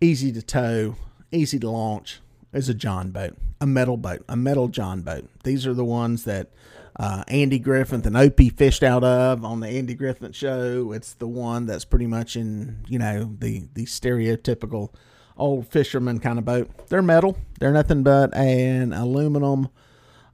easy 0.00 0.32
to 0.32 0.42
tow, 0.42 0.96
easy 1.32 1.58
to 1.58 1.70
launch 1.70 2.20
is 2.56 2.68
a 2.68 2.74
John 2.74 3.10
boat, 3.10 3.36
a 3.60 3.66
metal 3.66 3.96
boat, 3.96 4.24
a 4.28 4.36
metal 4.36 4.68
John 4.68 5.02
boat. 5.02 5.28
These 5.44 5.66
are 5.66 5.74
the 5.74 5.84
ones 5.84 6.24
that 6.24 6.50
uh, 6.98 7.24
Andy 7.28 7.58
Griffith 7.58 8.06
and 8.06 8.16
Opie 8.16 8.48
fished 8.48 8.82
out 8.82 9.04
of 9.04 9.44
on 9.44 9.60
the 9.60 9.68
Andy 9.68 9.94
Griffith 9.94 10.34
show. 10.34 10.92
It's 10.92 11.14
the 11.14 11.28
one 11.28 11.66
that's 11.66 11.84
pretty 11.84 12.06
much 12.06 12.36
in 12.36 12.84
you 12.88 12.98
know 12.98 13.34
the 13.38 13.64
the 13.74 13.84
stereotypical 13.84 14.94
old 15.36 15.68
fisherman 15.68 16.18
kind 16.18 16.38
of 16.38 16.44
boat. 16.44 16.70
They're 16.88 17.02
metal. 17.02 17.36
They're 17.60 17.72
nothing 17.72 18.02
but 18.02 18.34
an 18.34 18.92
aluminum 18.92 19.68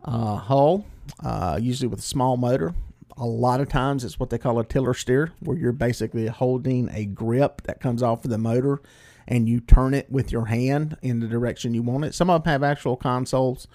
uh, 0.05 0.37
hull, 0.37 0.87
uh, 1.23 1.59
usually 1.61 1.89
with 1.89 1.99
a 1.99 2.03
small 2.03 2.37
motor. 2.37 2.75
A 3.17 3.27
lot 3.27 3.61
of 3.61 3.69
times 3.69 4.05
it's 4.05 4.19
what 4.19 4.31
they 4.31 4.39
call 4.39 4.59
a 4.59 4.65
tiller 4.65 4.95
steer, 4.95 5.33
where 5.41 5.57
you're 5.57 5.73
basically 5.73 6.29
holding 6.29 6.89
a 6.93 7.05
grip 7.05 7.63
that 7.63 7.81
comes 7.81 8.03
off 8.03 8.25
of 8.25 8.31
the 8.31 8.39
motor 8.39 8.81
and 9.27 9.49
you 9.49 9.61
turn 9.61 9.95
it 9.95 10.11
with 10.11 10.33
your 10.33 10.47
hand 10.47 10.97
in 11.03 11.21
the 11.21 11.29
direction 11.29 11.75
you 11.75 11.83
want 11.83 12.05
it. 12.05 12.15
Some 12.15 12.31
of 12.31 12.45
them 12.45 12.53
have 12.53 12.63
actual 12.63 12.97
consoles 12.97 13.67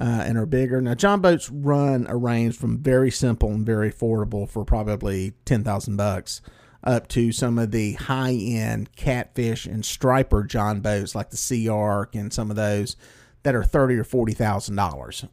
uh, 0.00 0.24
and 0.26 0.36
are 0.38 0.46
bigger. 0.46 0.80
Now, 0.80 0.94
John 0.94 1.20
boats 1.20 1.50
run 1.50 2.06
a 2.08 2.16
range 2.16 2.56
from 2.56 2.78
very 2.78 3.10
simple 3.10 3.50
and 3.50 3.64
very 3.64 3.90
affordable 3.90 4.48
for 4.48 4.64
probably 4.64 5.34
ten 5.44 5.64
thousand 5.64 5.96
bucks 5.96 6.40
up 6.82 7.08
to 7.08 7.32
some 7.32 7.58
of 7.58 7.70
the 7.70 7.94
high 7.94 8.34
end 8.34 8.94
catfish 8.96 9.66
and 9.66 9.84
striper 9.84 10.44
John 10.44 10.80
boats 10.80 11.14
like 11.14 11.30
the 11.30 11.36
Sea 11.36 11.68
Ark 11.68 12.14
and 12.14 12.32
some 12.32 12.50
of 12.50 12.56
those 12.56 12.96
that 13.42 13.54
are 13.54 13.64
thirty 13.64 13.96
or 13.96 14.04
forty 14.04 14.32
thousand 14.32 14.78
uh, 14.78 14.90
dollars. 14.90 15.24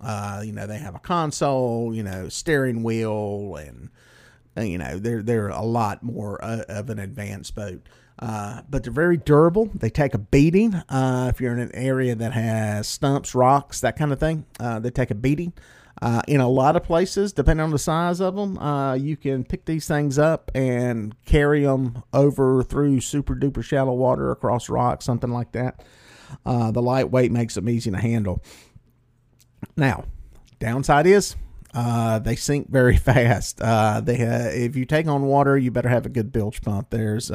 You 0.46 0.51
know, 0.51 0.68
they 0.68 0.77
have 0.77 0.96
a 0.96 1.00
console, 1.00 1.94
you 1.94 2.03
know, 2.03 2.30
steering 2.30 2.84
wheel, 2.84 3.56
and 3.56 3.89
you 4.58 4.77
know 4.77 5.00
they're 5.00 5.24
they're 5.24 5.50
a 5.50 5.63
lot 5.63 6.03
more 6.03 6.44
uh, 6.44 6.63
of 6.70 6.89
an 6.89 7.00
advanced 7.00 7.56
boat. 7.56 7.88
Uh, 8.22 8.62
but 8.70 8.84
they're 8.84 8.94
very 8.94 9.18
durable. 9.18 9.70
They 9.74 9.90
take 9.90 10.13
a 10.13 10.20
beating. 10.20 10.75
Uh, 10.75 11.32
if 11.34 11.42
you're 11.42 11.54
in 11.54 11.60
an 11.60 11.74
area 11.74 12.13
that 12.13 12.34
has 12.34 12.88
stumps, 12.88 13.34
rocks, 13.34 13.82
that 13.82 13.98
kind 13.98 14.13
of 14.13 14.20
thing, 14.20 14.46
uh, 14.60 14.80
they 14.80 14.92
take 14.92 15.12
a 15.12 15.16
beating. 15.16 15.54
Uh, 16.01 16.22
in 16.28 16.40
a 16.40 16.48
lot 16.48 16.75
of 16.75 16.84
places, 16.84 17.34
depending 17.34 17.63
on 17.63 17.72
the 17.72 17.80
size 17.80 18.20
of 18.20 18.36
them, 18.36 18.58
uh, 18.58 18.94
you 18.94 19.18
can 19.18 19.44
pick 19.44 19.66
these 19.66 19.88
things 19.88 20.18
up 20.18 20.50
and 20.56 21.16
carry 21.25 21.63
them 21.63 22.04
over 22.13 22.63
through 22.63 23.01
super 23.01 23.36
duper 23.36 23.63
shallow 23.63 23.94
water 23.94 24.32
across 24.32 24.70
rocks, 24.70 25.06
something 25.06 25.32
like 25.32 25.51
that. 25.51 25.84
the 26.46 26.82
lightweight 26.82 27.32
makes 27.32 27.56
them 27.56 27.70
easy 27.70 27.92
to 27.92 27.98
handle. 27.98 28.42
Now, 29.75 30.06
downside 30.60 31.08
is 31.08 31.36
uh, 31.74 32.20
they 32.20 32.36
sink 32.36 32.70
very 32.70 32.98
fast. 33.10 33.62
Uh, 33.62 34.01
they 34.01 34.25
uh, 34.25 34.50
if 34.50 34.75
you 34.75 34.86
take 34.86 35.08
on 35.08 35.24
water, 35.24 35.58
you 35.58 35.72
better 35.72 35.90
have 35.90 36.06
a 36.06 36.10
good 36.10 36.32
bilge 36.32 36.62
pump. 36.62 36.90
There's 36.90 37.32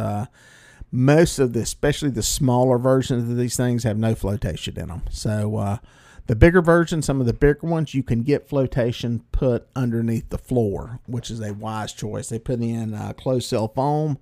most 0.90 1.38
of 1.38 1.52
the, 1.52 1.60
especially 1.60 2.10
the 2.10 2.22
smaller 2.22 2.78
versions 2.78 3.28
of 3.28 3.36
these 3.36 3.56
things, 3.56 3.84
have 3.84 3.98
no 3.98 4.14
flotation 4.14 4.78
in 4.78 4.88
them. 4.88 5.02
So 5.10 5.56
uh, 5.56 5.78
the 6.26 6.36
bigger 6.36 6.62
version, 6.62 7.02
some 7.02 7.20
of 7.20 7.26
the 7.26 7.32
bigger 7.32 7.66
ones, 7.66 7.94
you 7.94 8.02
can 8.02 8.22
get 8.22 8.48
flotation 8.48 9.24
put 9.32 9.68
underneath 9.76 10.28
the 10.30 10.38
floor, 10.38 11.00
which 11.06 11.30
is 11.30 11.40
a 11.40 11.52
wise 11.52 11.92
choice. 11.92 12.28
They 12.28 12.38
put 12.38 12.60
in 12.60 12.94
uh, 12.94 13.12
closed 13.12 13.48
cell 13.48 13.68
foam 13.68 14.18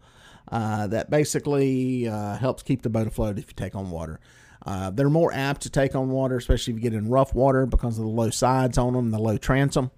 uh, 0.50 0.87
that 0.88 1.11
basically 1.11 2.09
uh, 2.09 2.37
helps 2.37 2.62
keep 2.62 2.83
the 2.83 2.90
boat 2.90 3.06
afloat 3.06 3.38
if 3.38 3.49
you 3.49 3.54
take 3.54 3.75
on 3.75 3.90
water. 3.90 4.21
Uh, 4.66 4.90
they're 4.90 5.11
more 5.11 5.33
apt 5.33 5.61
to 5.62 5.71
take 5.71 5.94
on 5.94 6.11
water, 6.11 6.37
especially 6.37 6.73
if 6.73 6.78
you 6.78 6.83
get 6.83 6.94
in 6.94 7.09
rough 7.09 7.35
water 7.35 7.66
because 7.66 7.99
of 7.99 8.04
the 8.04 8.11
low 8.11 8.30
sides 8.30 8.78
on 8.78 8.94
them, 8.94 9.11
the 9.11 9.18
low 9.18 9.37
transom 9.37 9.90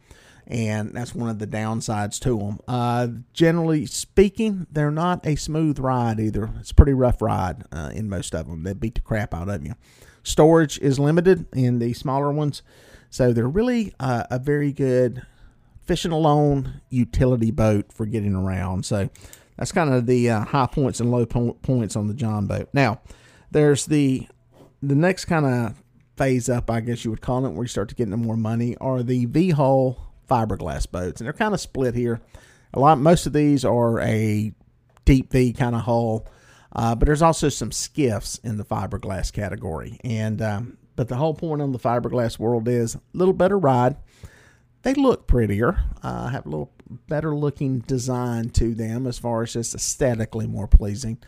and 0.47 0.95
that's 0.95 1.15
one 1.15 1.29
of 1.29 1.39
the 1.39 1.47
downsides 1.47 2.21
to 2.21 2.39
them. 2.39 2.61
Uh, 2.69 3.09
generally 3.33 3.87
speaking, 3.87 4.67
they're 4.71 4.91
not 4.91 5.27
a 5.27 5.37
smooth 5.37 5.79
ride 5.79 6.21
either. 6.21 6.51
It's 6.61 6.71
a 6.71 6.75
pretty 6.75 6.93
rough 6.93 7.21
ride 7.21 7.65
uh, 7.73 7.91
in 7.93 8.09
most 8.09 8.35
of 8.35 8.47
them. 8.47 8.63
They 8.63 8.73
beat 8.73 8.95
the 8.95 9.01
crap 9.01 9.35
out 9.35 9.49
of 9.49 9.65
you. 9.67 9.75
Storage 10.23 10.79
is 10.79 10.99
limited 10.99 11.47
in 11.53 11.79
the 11.79 11.93
smaller 11.93 12.33
ones, 12.33 12.63
so 13.11 13.33
they're 13.33 13.49
really 13.49 13.95
uh, 14.01 14.25
a 14.31 14.39
very 14.39 14.73
good 14.73 15.23
fishing 15.85 16.13
alone 16.13 16.81
utility 16.91 17.51
boat 17.51 17.93
for 17.93 18.07
getting 18.07 18.35
around. 18.35 18.85
So 18.85 19.09
that's 19.57 19.73
kind 19.73 19.93
of 19.93 20.07
the 20.07 20.31
uh, 20.31 20.45
high 20.45 20.67
points 20.67 21.01
and 21.01 21.11
low 21.11 21.27
po- 21.27 21.57
points 21.63 21.97
on 21.97 22.09
the 22.09 22.15
John 22.15 22.47
boat. 22.47 22.69
Now, 22.73 23.01
there's 23.51 23.87
the 23.87 24.27
the 24.83 24.95
next 24.95 25.25
kind 25.25 25.47
of 25.47 25.83
phase 26.17 26.49
up, 26.49 26.71
I 26.71 26.81
guess 26.81 27.05
you 27.05 27.11
would 27.11 27.21
call 27.21 27.47
it, 27.47 27.51
where 27.51 27.65
you 27.65 27.69
start 27.69 27.89
to 27.89 27.95
get 27.95 28.05
into 28.05 28.17
more 28.17 28.37
money, 28.37 28.77
are 28.81 29.03
the 29.03 29.27
V 29.27 29.51
hull 29.51 30.06
fiberglass 30.27 30.91
boats, 30.91 31.21
and 31.21 31.27
they're 31.27 31.33
kind 31.33 31.55
of 31.55 31.61
split 31.61 31.95
here. 31.95 32.21
A 32.75 32.81
lot, 32.81 32.99
most 32.99 33.27
of 33.27 33.33
these 33.33 33.65
are 33.65 34.01
a 34.01 34.53
deep 35.05 35.33
V 35.33 35.53
kind 35.53 35.75
of 35.75 35.83
hull, 35.83 36.27
uh, 36.75 36.95
but 36.95 37.07
there's 37.07 37.23
also 37.23 37.49
some 37.49 37.73
skiffs 37.73 38.39
in 38.39 38.57
the 38.57 38.65
fiberglass 38.65 39.33
category. 39.33 39.99
And 40.05 40.43
um, 40.43 40.79
but 40.97 41.09
the 41.09 41.17
whole 41.17 41.35
point 41.35 41.63
on 41.63 41.73
the 41.73 41.79
fiberglass 41.79 42.39
world 42.39 42.69
is 42.69 42.95
a 42.95 43.01
little 43.13 43.35
better 43.35 43.59
ride. 43.59 43.97
They 44.83 44.95
look 44.95 45.27
prettier, 45.27 45.79
uh, 46.03 46.29
have 46.29 46.47
a 46.47 46.49
little 46.49 46.73
better 47.09 47.35
looking 47.35 47.81
design 47.81 48.51
to 48.51 48.75
them 48.75 49.07
as 49.07 49.19
far 49.19 49.43
as 49.43 49.53
just 49.53 49.75
aesthetically 49.75 50.47
more 50.47 50.69
pleasing. 50.69 51.19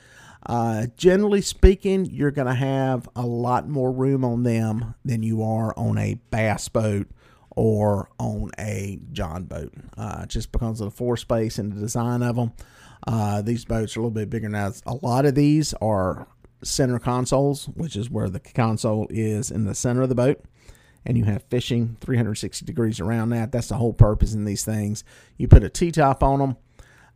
Uh, 0.46 0.86
generally 0.96 1.40
speaking, 1.40 2.06
you're 2.06 2.30
going 2.30 2.46
to 2.46 2.54
have 2.54 3.08
a 3.16 3.26
lot 3.26 3.68
more 3.68 3.90
room 3.90 4.24
on 4.24 4.44
them 4.44 4.94
than 5.04 5.22
you 5.22 5.42
are 5.42 5.76
on 5.76 5.98
a 5.98 6.14
bass 6.30 6.68
boat 6.68 7.08
or 7.58 8.08
on 8.20 8.52
a 8.56 9.00
John 9.10 9.42
boat, 9.42 9.72
uh, 9.96 10.24
just 10.26 10.52
because 10.52 10.80
of 10.80 10.92
the 10.92 10.96
floor 10.96 11.16
space 11.16 11.58
and 11.58 11.72
the 11.72 11.80
design 11.80 12.22
of 12.22 12.36
them. 12.36 12.52
Uh, 13.04 13.42
these 13.42 13.64
boats 13.64 13.96
are 13.96 14.00
a 14.00 14.02
little 14.04 14.12
bit 14.12 14.30
bigger 14.30 14.48
now. 14.48 14.72
A 14.86 14.94
lot 15.02 15.26
of 15.26 15.34
these 15.34 15.74
are 15.82 16.28
center 16.62 17.00
consoles, 17.00 17.66
which 17.74 17.96
is 17.96 18.08
where 18.08 18.30
the 18.30 18.38
console 18.38 19.08
is 19.10 19.50
in 19.50 19.64
the 19.64 19.74
center 19.74 20.02
of 20.02 20.08
the 20.08 20.14
boat. 20.14 20.40
And 21.04 21.18
you 21.18 21.24
have 21.24 21.42
fishing 21.50 21.96
360 22.00 22.64
degrees 22.64 23.00
around 23.00 23.30
that. 23.30 23.50
That's 23.50 23.68
the 23.68 23.74
whole 23.74 23.92
purpose 23.92 24.34
in 24.34 24.44
these 24.44 24.64
things. 24.64 25.02
You 25.36 25.48
put 25.48 25.64
a 25.64 25.68
T 25.68 25.90
top 25.90 26.22
on 26.22 26.38
them, 26.38 26.56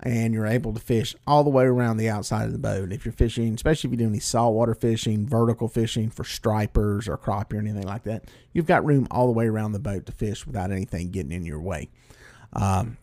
and 0.03 0.35
you're 0.35 0.47
able 0.47 0.73
to 0.73 0.81
fish 0.81 1.15
all 1.27 1.45
the 1.45 1.51
way 1.51 1.65
around 1.65 1.97
the 1.97 2.09
outside 2.09 2.47
of 2.47 2.53
the 2.53 2.59
boat. 2.59 2.93
If 2.93 3.05
you're 3.05 3.13
fishing, 3.13 3.55
especially 3.55 3.89
if 3.89 3.93
you 3.93 3.99
do 3.99 4.09
any 4.09 4.19
saltwater 4.19 4.75
fishing, 4.75 5.27
vertical 5.27 5.69
fishing 5.69 6.11
for 6.11 6.25
stripers 6.25 7.09
or 7.09 7.17
crappie 7.17 7.55
or 7.55 7.59
anything 7.59 7.87
like 7.87 8.03
that, 8.05 8.25
you've 8.53 8.67
got 8.67 8.85
room 8.85 9.07
all 9.11 9.27
the 9.27 9.33
way 9.33 9.47
around 9.47 9.73
the 9.73 9.79
boat 9.79 10.07
to 10.07 10.13
fish 10.13 10.47
without 10.47 10.73
anything 10.73 11.11
getting 11.11 11.33
in 11.33 11.47
your 11.47 11.61
way. 11.61 11.89
Um, 12.53 12.97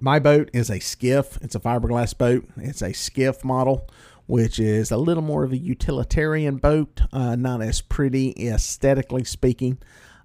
my 0.00 0.18
boat 0.18 0.50
is 0.52 0.70
a 0.70 0.80
skiff. 0.80 1.38
It's 1.42 1.54
a 1.54 1.60
fiberglass 1.60 2.16
boat. 2.16 2.46
It's 2.56 2.82
a 2.82 2.92
skiff 2.92 3.44
model, 3.44 3.88
which 4.26 4.58
is 4.58 4.90
a 4.90 4.96
little 4.96 5.22
more 5.22 5.44
of 5.44 5.52
a 5.52 5.58
utilitarian 5.58 6.56
boat, 6.56 7.02
uh, 7.12 7.36
not 7.36 7.62
as 7.62 7.80
pretty 7.82 8.32
aesthetically 8.38 9.24
speaking. 9.24 9.78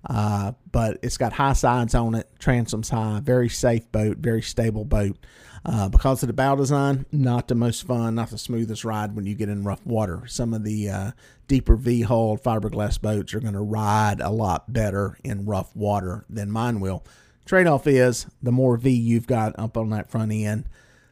Uh, 0.08 0.53
but 0.72 0.98
it's 1.03 1.17
got 1.17 1.34
high 1.34 1.53
sides 1.53 1.93
on 1.93 2.15
it, 2.15 2.27
transoms 2.39 2.89
high, 2.89 3.20
very 3.20 3.50
safe 3.50 3.91
boat, 3.91 4.17
very 4.17 4.41
stable 4.41 4.86
boat. 4.86 5.17
Uh, 5.63 5.88
because 5.88 6.24
of 6.24 6.27
the 6.27 6.34
bow 6.34 6.55
design, 6.55 7.05
not 7.12 7.48
the 7.48 7.53
most 7.53 7.86
fun, 7.86 8.15
not 8.15 8.31
the 8.31 8.38
smoothest 8.38 8.84
ride 8.84 9.15
when 9.15 9.27
you 9.27 9.36
get 9.36 9.48
in 9.48 9.63
rough 9.63 9.86
water. 9.86 10.24
Some 10.25 10.55
of 10.55 10.63
the 10.63 10.89
uh, 10.89 11.12
deeper 11.48 11.75
V 11.75 12.01
hull 12.01 12.36
fiberglass 12.36 13.00
boats 13.00 13.36
are 13.36 13.39
going 13.39 13.53
to 13.53 13.62
ride 13.62 14.22
a 14.22 14.31
lot 14.31 14.74
better 14.74 15.20
in 15.24 15.46
rough 15.46 15.75
water 15.75 16.25
than 16.27 16.50
mine 16.50 16.79
will. 16.79 17.03
Trade 17.46 17.67
off 17.67 17.86
is 17.86 18.25
the 18.41 18.51
more 18.51 18.75
V 18.75 18.89
you've 18.89 19.27
got 19.27 19.58
up 19.60 19.77
on 19.77 19.91
that 19.91 20.10
front 20.10 20.31
end, 20.31 20.65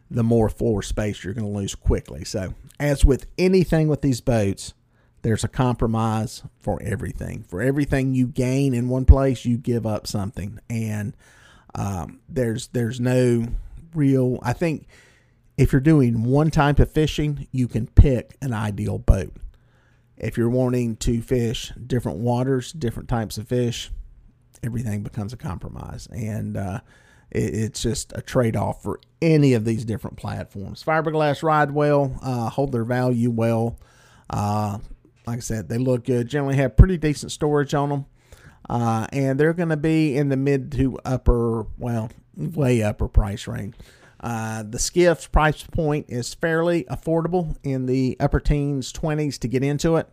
the 0.09 0.23
more 0.23 0.49
floor 0.49 0.81
space 0.81 1.23
you're 1.23 1.35
going 1.35 1.51
to 1.51 1.57
lose 1.59 1.75
quickly. 1.75 2.23
So, 2.23 2.55
as 2.79 3.05
with 3.05 3.27
anything 3.37 3.87
with 3.87 4.01
these 4.01 4.21
boats, 4.21 4.73
there's 5.21 5.43
a 5.43 5.49
compromise 5.49 6.43
for 6.59 6.81
everything. 6.81 7.43
For 7.43 7.61
everything 7.61 8.13
you 8.13 8.27
gain 8.27 8.73
in 8.73 8.89
one 8.89 9.05
place, 9.05 9.45
you 9.45 9.57
give 9.57 9.85
up 9.85 10.07
something, 10.07 10.59
and 10.69 11.15
um, 11.75 12.19
there's 12.29 12.67
there's 12.67 12.99
no 12.99 13.47
real. 13.93 14.39
I 14.41 14.53
think 14.53 14.87
if 15.57 15.73
you're 15.73 15.81
doing 15.81 16.23
one 16.23 16.51
type 16.51 16.79
of 16.79 16.91
fishing, 16.91 17.47
you 17.51 17.67
can 17.67 17.87
pick 17.87 18.37
an 18.41 18.53
ideal 18.53 18.97
boat. 18.97 19.35
If 20.17 20.37
you're 20.37 20.49
wanting 20.49 20.95
to 20.97 21.21
fish 21.21 21.71
different 21.85 22.19
waters, 22.19 22.71
different 22.71 23.09
types 23.09 23.37
of 23.37 23.47
fish, 23.47 23.91
everything 24.63 25.03
becomes 25.03 25.33
a 25.33 25.37
compromise. 25.37 26.07
And 26.11 26.57
uh, 26.57 26.79
it, 27.31 27.53
it's 27.53 27.81
just 27.81 28.13
a 28.15 28.21
trade 28.21 28.55
off 28.55 28.83
for 28.83 28.99
any 29.21 29.53
of 29.53 29.65
these 29.65 29.85
different 29.85 30.17
platforms. 30.17 30.83
Fiberglass 30.83 31.43
ride 31.43 31.71
well, 31.71 32.17
uh, 32.21 32.49
hold 32.49 32.71
their 32.71 32.85
value 32.85 33.29
well. 33.29 33.77
Uh, 34.29 34.79
like 35.29 35.37
I 35.37 35.41
said, 35.41 35.69
they 35.69 35.77
look 35.77 36.05
good. 36.05 36.27
Generally 36.27 36.55
have 36.55 36.75
pretty 36.75 36.97
decent 36.97 37.31
storage 37.31 37.75
on 37.75 37.89
them. 37.89 38.05
Uh, 38.67 39.05
and 39.11 39.39
they're 39.39 39.53
going 39.53 39.69
to 39.69 39.77
be 39.77 40.17
in 40.17 40.29
the 40.29 40.37
mid 40.37 40.71
to 40.71 40.97
upper, 41.05 41.67
well, 41.77 42.09
way 42.35 42.81
upper 42.81 43.07
price 43.07 43.47
range. 43.47 43.75
Uh, 44.19 44.63
the 44.63 44.79
skiff's 44.79 45.27
price 45.27 45.63
point 45.63 46.07
is 46.09 46.33
fairly 46.33 46.83
affordable 46.85 47.55
in 47.63 47.85
the 47.85 48.17
upper 48.19 48.39
teens, 48.39 48.91
20s 48.91 49.37
to 49.39 49.47
get 49.47 49.63
into 49.63 49.95
it. 49.97 50.09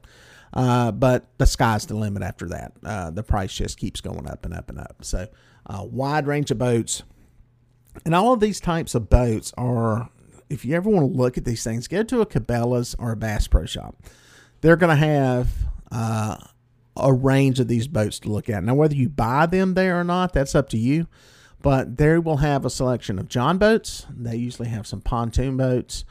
Uh, 0.53 0.93
but 0.93 1.27
the 1.39 1.47
sky's 1.47 1.87
the 1.87 1.97
limit 1.97 2.23
after 2.23 2.47
that. 2.49 2.73
Uh, 2.85 3.11
the 3.11 3.23
price 3.23 3.53
just 3.53 3.79
keeps 3.79 4.01
going 4.01 4.29
up 4.29 4.45
and 4.45 4.55
up 4.55 4.69
and 4.69 4.79
up. 4.79 4.97
So, 5.03 5.29
uh, 5.67 5.85
wide 5.85 6.27
range 6.27 6.51
of 6.51 6.59
boats. 6.59 7.03
And 8.05 8.15
all 8.15 8.35
of 8.35 8.41
these 8.41 8.61
types 8.61 8.95
of 8.95 9.09
boats 9.09 9.53
are, 9.57 10.11
if 10.51 10.65
you 10.65 10.75
ever 10.77 10.89
want 10.91 11.11
to 11.11 11.19
look 11.19 11.37
at 11.37 11.45
these 11.45 11.65
things, 11.65 11.89
go 11.89 12.03
to 12.03 12.21
a 12.21 12.27
Cabela's 12.27 12.95
or 12.99 13.13
a 13.13 13.17
Bass 13.17 13.47
Pro 13.49 13.65
Shop. 13.65 13.97
They're 14.61 14.77
going 14.77 14.97
to 14.97 15.07
have 15.07 15.49
uh, 15.91 16.37
a 16.97 17.13
range 17.13 17.61
of 17.61 17.69
these 17.69 17.89
boats 17.89 18.19
to 18.21 18.29
look 18.29 18.49
at. 18.49 18.65
Now, 18.65 18.75
whether 18.75 18.95
you 18.95 19.09
buy 19.09 19.47
them 19.47 19.75
there 19.75 20.01
or 20.01 20.05
not, 20.05 20.33
that's 20.33 20.55
up 20.55 20.69
to 20.71 20.79
you. 20.79 21.07
But 21.63 21.97
they 21.97 22.19
will 22.19 22.37
have 22.39 22.65
a 22.65 22.71
selection 22.71 23.19
of 23.19 23.29
John 23.29 23.59
boats. 23.59 24.07
They 24.11 24.37
usually 24.37 24.69
have 24.69 24.87
some 24.87 25.01
pontoon 25.01 25.57
boats. 25.57 26.05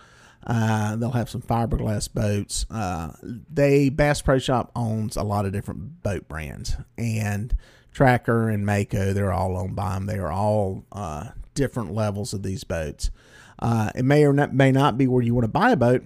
Uh, 0.45 0.95
they'll 0.95 1.11
have 1.11 1.29
some 1.29 1.41
fiberglass 1.41 2.11
boats. 2.13 2.65
Uh, 2.69 3.13
they 3.21 3.89
Bass 3.89 4.21
Pro 4.21 4.37
Shop 4.37 4.71
owns 4.75 5.15
a 5.15 5.23
lot 5.23 5.45
of 5.45 5.53
different 5.53 6.03
boat 6.03 6.27
brands, 6.27 6.75
and 6.97 7.55
Tracker 7.91 8.49
and 8.49 8.65
Mako 8.65 9.13
they're 9.13 9.33
all 9.33 9.57
owned 9.57 9.75
by 9.75 9.93
them. 9.95 10.05
They 10.05 10.17
are 10.17 10.31
all 10.31 10.85
uh, 10.91 11.29
different 11.53 11.93
levels 11.93 12.33
of 12.33 12.43
these 12.43 12.63
boats. 12.63 13.09
Uh, 13.57 13.89
it 13.95 14.03
may 14.03 14.25
or 14.25 14.33
not, 14.33 14.53
may 14.53 14.71
not 14.71 14.97
be 14.97 15.07
where 15.07 15.23
you 15.23 15.33
want 15.33 15.45
to 15.45 15.49
buy 15.49 15.71
a 15.71 15.77
boat, 15.77 16.03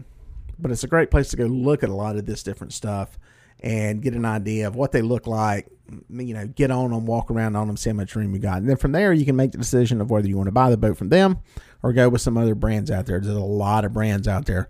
but 0.59 0.71
it's 0.71 0.83
a 0.83 0.87
great 0.87 1.11
place 1.11 1.29
to 1.29 1.37
go 1.37 1.45
look 1.45 1.83
at 1.83 1.89
a 1.89 1.95
lot 1.95 2.17
of 2.17 2.25
this 2.25 2.43
different 2.43 2.73
stuff 2.73 3.17
and 3.61 4.01
get 4.01 4.13
an 4.13 4.25
idea 4.25 4.67
of 4.67 4.75
what 4.75 4.91
they 4.91 5.01
look 5.01 5.27
like. 5.27 5.67
You 6.09 6.33
know, 6.33 6.47
get 6.47 6.71
on 6.71 6.91
them, 6.91 7.05
walk 7.05 7.31
around 7.31 7.55
on 7.55 7.67
them, 7.67 7.77
see 7.77 7.89
how 7.89 7.95
much 7.95 8.15
room 8.15 8.33
you 8.33 8.39
got, 8.39 8.57
and 8.57 8.69
then 8.69 8.77
from 8.77 8.91
there 8.91 9.11
you 9.11 9.25
can 9.25 9.35
make 9.35 9.51
the 9.51 9.57
decision 9.57 10.01
of 10.01 10.11
whether 10.11 10.27
you 10.27 10.37
want 10.37 10.47
to 10.47 10.51
buy 10.51 10.69
the 10.69 10.77
boat 10.77 10.97
from 10.97 11.09
them 11.09 11.39
or 11.81 11.93
go 11.93 12.09
with 12.09 12.21
some 12.21 12.37
other 12.37 12.55
brands 12.55 12.91
out 12.91 13.05
there. 13.05 13.19
There's 13.19 13.35
a 13.35 13.39
lot 13.39 13.85
of 13.85 13.93
brands 13.93 14.27
out 14.27 14.45
there, 14.45 14.69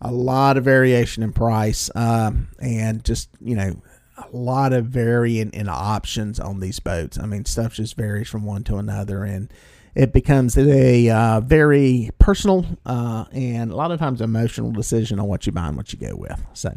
a 0.00 0.12
lot 0.12 0.56
of 0.56 0.64
variation 0.64 1.22
in 1.22 1.32
price, 1.32 1.90
um, 1.94 2.48
and 2.60 3.04
just 3.04 3.30
you 3.40 3.56
know 3.56 3.80
a 4.18 4.36
lot 4.36 4.72
of 4.72 4.86
varying 4.86 5.50
in 5.50 5.68
options 5.68 6.38
on 6.38 6.60
these 6.60 6.80
boats. 6.80 7.18
I 7.18 7.26
mean, 7.26 7.44
stuff 7.44 7.74
just 7.74 7.96
varies 7.96 8.28
from 8.28 8.44
one 8.44 8.64
to 8.64 8.76
another, 8.76 9.24
and 9.24 9.52
it 9.98 10.12
becomes 10.12 10.56
a 10.56 11.10
uh, 11.10 11.40
very 11.40 12.10
personal 12.20 12.64
uh, 12.86 13.24
and 13.32 13.72
a 13.72 13.74
lot 13.74 13.90
of 13.90 13.98
times 13.98 14.20
emotional 14.20 14.70
decision 14.70 15.18
on 15.18 15.26
what 15.26 15.44
you 15.44 15.50
buy 15.50 15.66
and 15.66 15.76
what 15.76 15.92
you 15.92 15.98
go 15.98 16.14
with. 16.14 16.40
So 16.52 16.72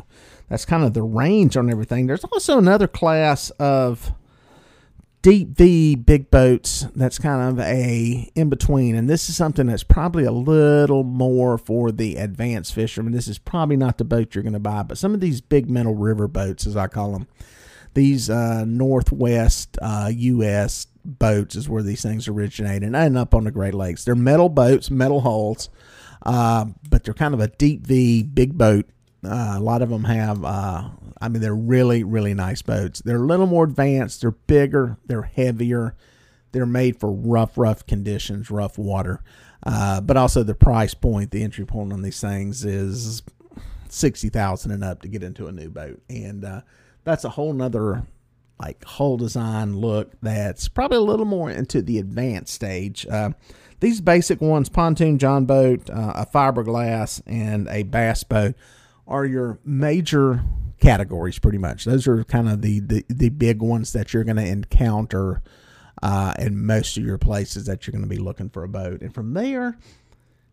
that's 0.50 0.66
kind 0.66 0.84
of 0.84 0.96
the 0.96 1.04
range 1.04 1.56
on 1.56 1.70
everything. 1.70 2.08
There's 2.08 2.24
also 2.24 2.58
another 2.58 2.88
class 2.88 3.52
of 3.52 4.12
deep 5.22 5.50
V 5.50 5.94
big 5.94 6.32
boats 6.32 6.88
that's 6.96 7.20
kind 7.20 7.48
of 7.48 7.64
a 7.64 8.32
in 8.34 8.50
between, 8.50 8.96
and 8.96 9.08
this 9.08 9.30
is 9.30 9.38
something 9.38 9.68
that's 9.68 9.84
probably 9.84 10.24
a 10.24 10.32
little 10.32 11.04
more 11.04 11.60
for 11.60 11.92
the 11.92 12.16
advanced 12.16 12.74
fisherman. 12.74 13.14
This 13.14 13.28
is 13.28 13.38
probably 13.38 13.78
not 13.78 14.00
the 14.00 14.04
boat 14.04 14.34
you're 14.34 14.42
going 14.44 14.54
to 14.54 14.60
buy, 14.60 14.82
but 14.82 14.98
some 14.98 15.14
of 15.14 15.20
these 15.20 15.42
big 15.42 15.70
metal 15.70 15.94
river 15.94 16.28
boats, 16.28 16.66
as 16.66 16.76
I 16.76 16.88
call 16.88 17.12
them, 17.12 17.28
these 17.94 18.32
uh, 18.32 18.66
Northwest 18.66 19.78
uh, 19.80 20.10
U.S 20.12 20.88
boats 21.06 21.56
is 21.56 21.70
where 21.70 21.84
these 21.84 22.02
things 22.02 22.28
originate 22.28 22.84
and 22.84 22.96
end 22.96 23.18
up 23.18 23.34
on 23.34 23.44
the 23.44 23.52
Great 23.52 23.74
Lakes. 23.74 24.04
They're 24.04 24.16
metal 24.16 24.50
boats, 24.50 24.92
metal 24.92 25.22
hulls, 25.22 25.70
uh, 26.26 26.66
but 26.90 27.04
they're 27.04 27.14
kind 27.14 27.34
of 27.34 27.40
a 27.40 27.48
deep 27.48 27.86
V, 27.86 28.24
big 28.24 28.58
boat. 28.58 28.86
Uh, 29.24 29.56
a 29.58 29.60
lot 29.60 29.82
of 29.82 29.90
them 29.90 30.06
have, 30.06 30.44
uh, 30.44 30.90
I 31.22 31.30
mean, 31.30 31.42
they're 31.42 31.56
really, 31.56 32.04
really 32.04 32.34
nice 32.34 32.62
boats. 32.62 33.02
They're 33.02 33.22
a 33.22 33.26
little 33.26 33.46
more 33.48 33.66
advanced. 33.66 34.22
They're 34.22 34.32
bigger. 34.32 34.98
They're 35.06 35.22
heavier. 35.22 35.96
They're 36.52 36.66
made 36.66 37.00
for 37.00 37.12
rough, 37.12 37.58
rough 37.58 37.86
conditions, 37.86 38.50
rough 38.50 38.78
water. 38.78 39.24
Uh, 39.64 40.02
but 40.02 40.18
also 40.18 40.42
the 40.42 40.56
price 40.56 40.96
point, 40.96 41.32
the 41.32 41.44
entry 41.44 41.66
point 41.66 41.94
on 41.94 42.02
these 42.02 42.20
things 42.20 42.66
is 42.66 43.22
sixty 43.90 44.30
thousand 44.30 44.72
and 44.72 44.84
up 44.84 45.02
to 45.04 45.08
get 45.08 45.22
into 45.22 45.46
a 45.46 45.52
new 45.52 45.70
boat, 45.70 46.02
and 46.10 46.44
uh, 46.44 46.62
that's 47.04 47.26
a 47.26 47.30
whole 47.30 47.54
nother 47.54 48.04
like 48.62 48.84
hull 48.86 49.18
design 49.18 49.76
look 49.76 50.14
that's 50.22 50.68
probably 50.68 50.98
a 50.98 51.02
little 51.02 51.26
more 51.26 51.50
into 51.50 51.82
the 51.82 51.98
advanced 51.98 52.54
stage. 52.54 53.08
Uh, 53.08 53.32
these 53.80 54.00
basic 54.00 54.40
ones, 54.40 54.70
pontoon 54.70 55.18
John 55.18 55.46
boat, 55.46 55.90
uh, 55.90 56.14
a 56.16 56.26
fiberglass, 56.26 57.22
and 57.26 57.68
a 57.68 57.84
bass 57.84 58.24
boat, 58.24 58.56
are 59.08 59.26
your 59.26 59.60
major 59.66 60.44
categories 60.80 61.40
pretty 61.40 61.58
much. 61.58 61.86
Those 61.86 62.08
are 62.08 62.24
kind 62.24 62.48
of 62.48 62.62
the, 62.62 62.80
the, 62.80 63.06
the 63.10 63.30
big 63.30 63.62
ones 63.62 63.94
that 63.94 64.14
you're 64.14 64.24
going 64.24 64.38
to 64.38 64.46
encounter 64.46 65.42
uh, 66.04 66.34
in 66.38 66.64
most 66.64 66.98
of 66.98 67.04
your 67.04 67.18
places 67.18 67.66
that 67.66 67.86
you're 67.86 67.92
going 67.92 68.04
to 68.04 68.08
be 68.08 68.22
looking 68.22 68.50
for 68.50 68.64
a 68.64 68.70
boat. 68.70 69.02
And 69.02 69.14
from 69.14 69.34
there, 69.34 69.78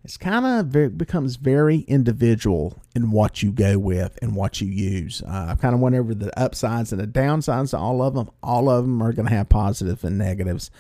it's 0.09 0.16
kind 0.16 0.47
of 0.47 0.97
becomes 0.97 1.37
very 1.37 1.81
individual 1.81 2.81
in 2.97 3.11
what 3.11 3.42
you 3.42 3.53
go 3.53 3.79
with 3.79 4.18
and 4.23 4.35
what 4.35 4.59
you 4.59 4.66
use. 4.66 5.21
Uh, 5.21 5.49
I 5.51 5.55
kind 5.57 5.75
of 5.75 5.83
went 5.83 5.97
over 5.97 6.14
the 6.14 6.33
upsides 6.40 6.92
and 6.92 7.01
the 7.03 7.07
downsides 7.07 7.71
to 7.71 7.77
all 7.77 8.01
of 8.01 8.14
them. 8.14 8.31
All 8.42 8.71
of 8.71 8.87
them 8.87 9.03
are 9.03 9.12
going 9.12 9.29
to 9.29 9.35
have 9.35 9.51
positives 9.51 10.05
and 10.05 10.16
negatives, 10.16 10.71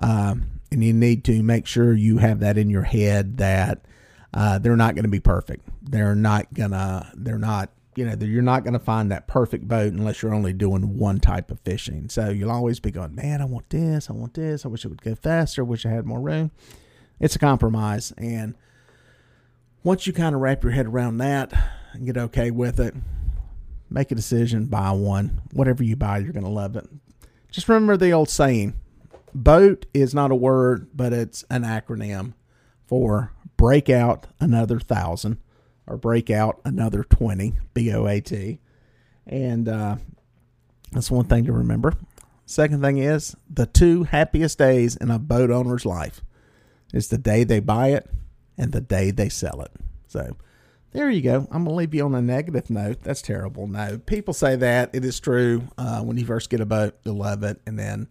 um, 0.00 0.60
and 0.70 0.84
you 0.84 0.92
need 0.92 1.24
to 1.24 1.42
make 1.42 1.66
sure 1.66 1.92
you 1.92 2.18
have 2.18 2.38
that 2.38 2.56
in 2.56 2.70
your 2.70 2.84
head 2.84 3.38
that 3.38 3.84
uh, 4.32 4.60
they're 4.60 4.76
not 4.76 4.94
going 4.94 5.02
to 5.02 5.10
be 5.10 5.18
perfect. 5.18 5.68
They're 5.82 6.14
not 6.14 6.54
gonna. 6.54 7.10
They're 7.16 7.36
not. 7.36 7.70
You 7.96 8.06
know, 8.06 8.14
you're 8.24 8.42
not 8.42 8.62
going 8.62 8.74
to 8.74 8.78
find 8.78 9.10
that 9.10 9.26
perfect 9.26 9.66
boat 9.66 9.92
unless 9.92 10.22
you're 10.22 10.32
only 10.32 10.52
doing 10.52 10.98
one 10.98 11.18
type 11.18 11.50
of 11.50 11.58
fishing. 11.64 12.08
So 12.08 12.28
you'll 12.30 12.52
always 12.52 12.78
be 12.78 12.92
going, 12.92 13.16
man, 13.16 13.42
I 13.42 13.44
want 13.44 13.70
this, 13.70 14.08
I 14.08 14.12
want 14.12 14.34
this, 14.34 14.64
I 14.64 14.68
wish 14.68 14.84
it 14.84 14.88
would 14.88 15.02
go 15.02 15.16
faster, 15.16 15.62
I 15.62 15.64
wish 15.64 15.84
I 15.84 15.88
had 15.88 16.06
more 16.06 16.20
room 16.20 16.52
it's 17.20 17.36
a 17.36 17.38
compromise. 17.38 18.12
And 18.16 18.54
once 19.82 20.06
you 20.06 20.12
kind 20.12 20.34
of 20.34 20.40
wrap 20.40 20.62
your 20.62 20.72
head 20.72 20.86
around 20.86 21.18
that 21.18 21.52
and 21.92 22.06
get 22.06 22.16
okay 22.16 22.50
with 22.50 22.80
it, 22.80 22.94
make 23.90 24.10
a 24.10 24.14
decision, 24.14 24.66
buy 24.66 24.90
one. 24.90 25.40
Whatever 25.52 25.82
you 25.82 25.96
buy, 25.96 26.18
you're 26.18 26.32
going 26.32 26.44
to 26.44 26.50
love 26.50 26.76
it. 26.76 26.88
Just 27.50 27.68
remember 27.68 27.96
the 27.96 28.12
old 28.12 28.28
saying 28.28 28.74
boat 29.34 29.86
is 29.94 30.14
not 30.14 30.30
a 30.30 30.36
word, 30.36 30.88
but 30.94 31.12
it's 31.12 31.44
an 31.50 31.62
acronym 31.62 32.34
for 32.86 33.32
break 33.56 33.88
out 33.88 34.26
another 34.40 34.78
thousand 34.78 35.38
or 35.86 35.96
break 35.96 36.30
out 36.30 36.60
another 36.64 37.04
20, 37.04 37.54
B 37.74 37.92
O 37.92 38.06
A 38.06 38.20
T. 38.20 38.60
And 39.26 39.68
uh, 39.68 39.96
that's 40.92 41.10
one 41.10 41.26
thing 41.26 41.44
to 41.44 41.52
remember. 41.52 41.94
Second 42.46 42.82
thing 42.82 42.98
is 42.98 43.36
the 43.48 43.66
two 43.66 44.04
happiest 44.04 44.58
days 44.58 44.96
in 44.96 45.10
a 45.10 45.18
boat 45.18 45.50
owner's 45.50 45.84
life 45.84 46.22
is 46.92 47.08
the 47.08 47.18
day 47.18 47.44
they 47.44 47.60
buy 47.60 47.88
it 47.88 48.08
and 48.58 48.72
the 48.72 48.80
day 48.80 49.10
they 49.10 49.28
sell 49.30 49.62
it. 49.62 49.70
So 50.08 50.36
there 50.92 51.10
you 51.10 51.22
go. 51.22 51.46
I'm 51.50 51.64
going 51.64 51.66
to 51.66 51.74
leave 51.74 51.94
you 51.94 52.04
on 52.04 52.14
a 52.14 52.22
negative 52.22 52.70
note. 52.70 53.02
That's 53.02 53.22
terrible. 53.22 53.66
No, 53.66 53.98
people 53.98 54.34
say 54.34 54.56
that. 54.56 54.90
It 54.94 55.04
is 55.04 55.20
true. 55.20 55.62
Uh, 55.76 56.00
when 56.00 56.16
you 56.16 56.26
first 56.26 56.50
get 56.50 56.60
a 56.60 56.66
boat, 56.66 56.98
you'll 57.04 57.16
love 57.16 57.42
it. 57.42 57.60
And 57.66 57.78
then 57.78 58.08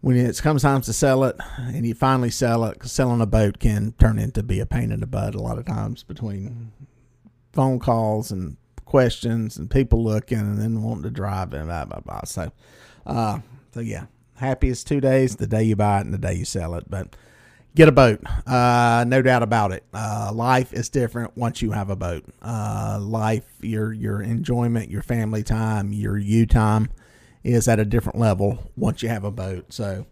when 0.00 0.16
it 0.16 0.40
comes 0.42 0.62
time 0.62 0.80
to 0.82 0.92
sell 0.92 1.24
it 1.24 1.36
and 1.58 1.86
you 1.86 1.94
finally 1.94 2.30
sell 2.30 2.64
it, 2.64 2.82
selling 2.84 3.20
a 3.20 3.26
boat 3.26 3.58
can 3.58 3.92
turn 3.98 4.18
into 4.18 4.42
be 4.42 4.60
a 4.60 4.66
pain 4.66 4.90
in 4.90 5.00
the 5.00 5.06
butt 5.06 5.34
a 5.34 5.40
lot 5.40 5.58
of 5.58 5.66
times 5.66 6.02
between 6.02 6.72
phone 7.52 7.78
calls 7.78 8.30
and 8.30 8.56
questions 8.84 9.56
and 9.56 9.70
people 9.70 10.02
looking 10.02 10.38
and 10.38 10.58
then 10.58 10.82
wanting 10.82 11.02
to 11.02 11.10
drive 11.10 11.52
and 11.52 11.66
blah, 11.66 11.84
blah, 11.84 12.00
blah. 12.00 12.22
So, 12.24 12.52
uh, 13.04 13.40
so 13.72 13.80
yeah, 13.80 14.06
happiest 14.36 14.86
two 14.86 15.00
days, 15.00 15.36
the 15.36 15.46
day 15.46 15.64
you 15.64 15.76
buy 15.76 15.98
it 15.98 16.06
and 16.06 16.14
the 16.14 16.18
day 16.18 16.34
you 16.34 16.44
sell 16.44 16.74
it. 16.74 16.84
But, 16.88 17.16
get 17.76 17.88
a 17.88 17.92
boat. 17.92 18.20
Uh, 18.46 19.04
no 19.06 19.22
doubt 19.22 19.42
about 19.42 19.70
it. 19.70 19.84
Uh, 19.94 20.32
life 20.34 20.72
is 20.72 20.88
different 20.88 21.36
once 21.36 21.62
you 21.62 21.70
have 21.70 21.90
a 21.90 21.96
boat. 21.96 22.24
Uh, 22.42 22.98
life, 23.00 23.44
your 23.60 23.92
your 23.92 24.22
enjoyment, 24.22 24.90
your 24.90 25.02
family 25.02 25.44
time, 25.44 25.92
your 25.92 26.16
you 26.16 26.46
time 26.46 26.88
is 27.44 27.68
at 27.68 27.78
a 27.78 27.84
different 27.84 28.18
level 28.18 28.58
once 28.76 29.02
you 29.02 29.08
have 29.08 29.22
a 29.22 29.30
boat. 29.30 29.72
So 29.72 30.06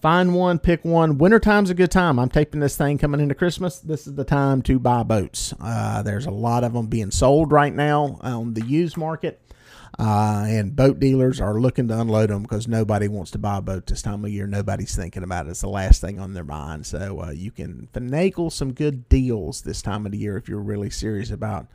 find 0.00 0.34
one, 0.34 0.58
pick 0.58 0.84
one. 0.84 1.18
Wintertime's 1.18 1.70
a 1.70 1.74
good 1.74 1.90
time. 1.90 2.18
I'm 2.18 2.30
taping 2.30 2.60
this 2.60 2.76
thing 2.76 2.98
coming 2.98 3.20
into 3.20 3.34
Christmas. 3.34 3.78
This 3.78 4.06
is 4.06 4.14
the 4.14 4.24
time 4.24 4.62
to 4.62 4.78
buy 4.80 5.02
boats. 5.04 5.54
Uh, 5.60 6.02
there's 6.02 6.26
a 6.26 6.32
lot 6.32 6.64
of 6.64 6.72
them 6.72 6.86
being 6.86 7.10
sold 7.10 7.52
right 7.52 7.74
now 7.74 8.18
on 8.22 8.54
the 8.54 8.64
used 8.64 8.96
market. 8.96 9.40
Uh, 9.98 10.44
and 10.48 10.74
boat 10.74 10.98
dealers 10.98 11.40
are 11.40 11.60
looking 11.60 11.88
to 11.88 12.00
unload 12.00 12.30
them 12.30 12.42
because 12.42 12.68
nobody 12.68 13.08
wants 13.08 13.30
to 13.32 13.38
buy 13.38 13.58
a 13.58 13.62
boat 13.62 13.86
this 13.86 14.02
time 14.02 14.24
of 14.24 14.30
year. 14.30 14.46
Nobody's 14.46 14.94
thinking 14.94 15.22
about 15.22 15.46
it. 15.46 15.50
It's 15.50 15.60
the 15.60 15.68
last 15.68 16.00
thing 16.00 16.18
on 16.18 16.34
their 16.34 16.44
mind. 16.44 16.86
So 16.86 17.22
uh, 17.22 17.30
you 17.30 17.50
can 17.50 17.88
finagle 17.92 18.52
some 18.52 18.72
good 18.72 19.08
deals 19.08 19.62
this 19.62 19.82
time 19.82 20.06
of 20.06 20.12
the 20.12 20.18
year 20.18 20.36
if 20.36 20.48
you're 20.48 20.60
really 20.60 20.90
serious 20.90 21.30
about 21.30 21.66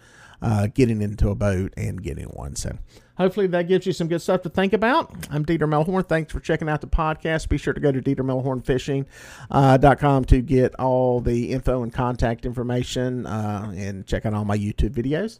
uh, 0.44 0.68
getting 0.68 1.02
into 1.02 1.30
a 1.30 1.36
boat 1.36 1.74
and 1.78 2.04
getting 2.04 2.26
one. 2.26 2.56
So 2.56 2.78
hopefully 3.18 3.48
that 3.48 3.68
gives 3.68 3.86
you 3.86 3.92
some 3.94 4.10
good 4.10 4.22
stuff 4.22 4.42
to 4.44 4.50
think 4.50 4.74
about. 4.74 5.12
I'm 5.30 5.46
Dieter 5.46 5.60
Melhorn. 5.60 6.06
Thanks 6.08 6.34
for 6.34 6.42
checking 6.42 6.68
out 6.68 6.82
the 6.82 6.88
podcast. 6.88 7.48
Be 7.50 7.58
sure 7.58 7.74
to 7.74 7.80
go 7.80 7.92
to 7.92 8.02
DieterMelhornFishing.com 8.02 10.24
uh, 10.24 10.26
to 10.26 10.42
get 10.42 10.76
all 10.76 11.22
the 11.22 11.52
info 11.52 11.84
and 11.84 11.94
contact 11.94 12.46
information 12.46 13.26
uh, 13.26 13.74
and 13.76 14.06
check 14.06 14.26
out 14.26 14.34
all 14.34 14.46
my 14.46 14.58
YouTube 14.58 14.92
videos. 14.92 15.40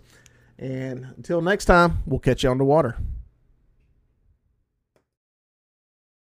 And 0.58 1.08
until 1.18 1.42
next 1.42 1.66
time, 1.66 2.00
we'll 2.06 2.20
catch 2.20 2.44
you 2.44 2.50
on 2.50 2.58
the 2.58 2.66
water. 2.66 2.98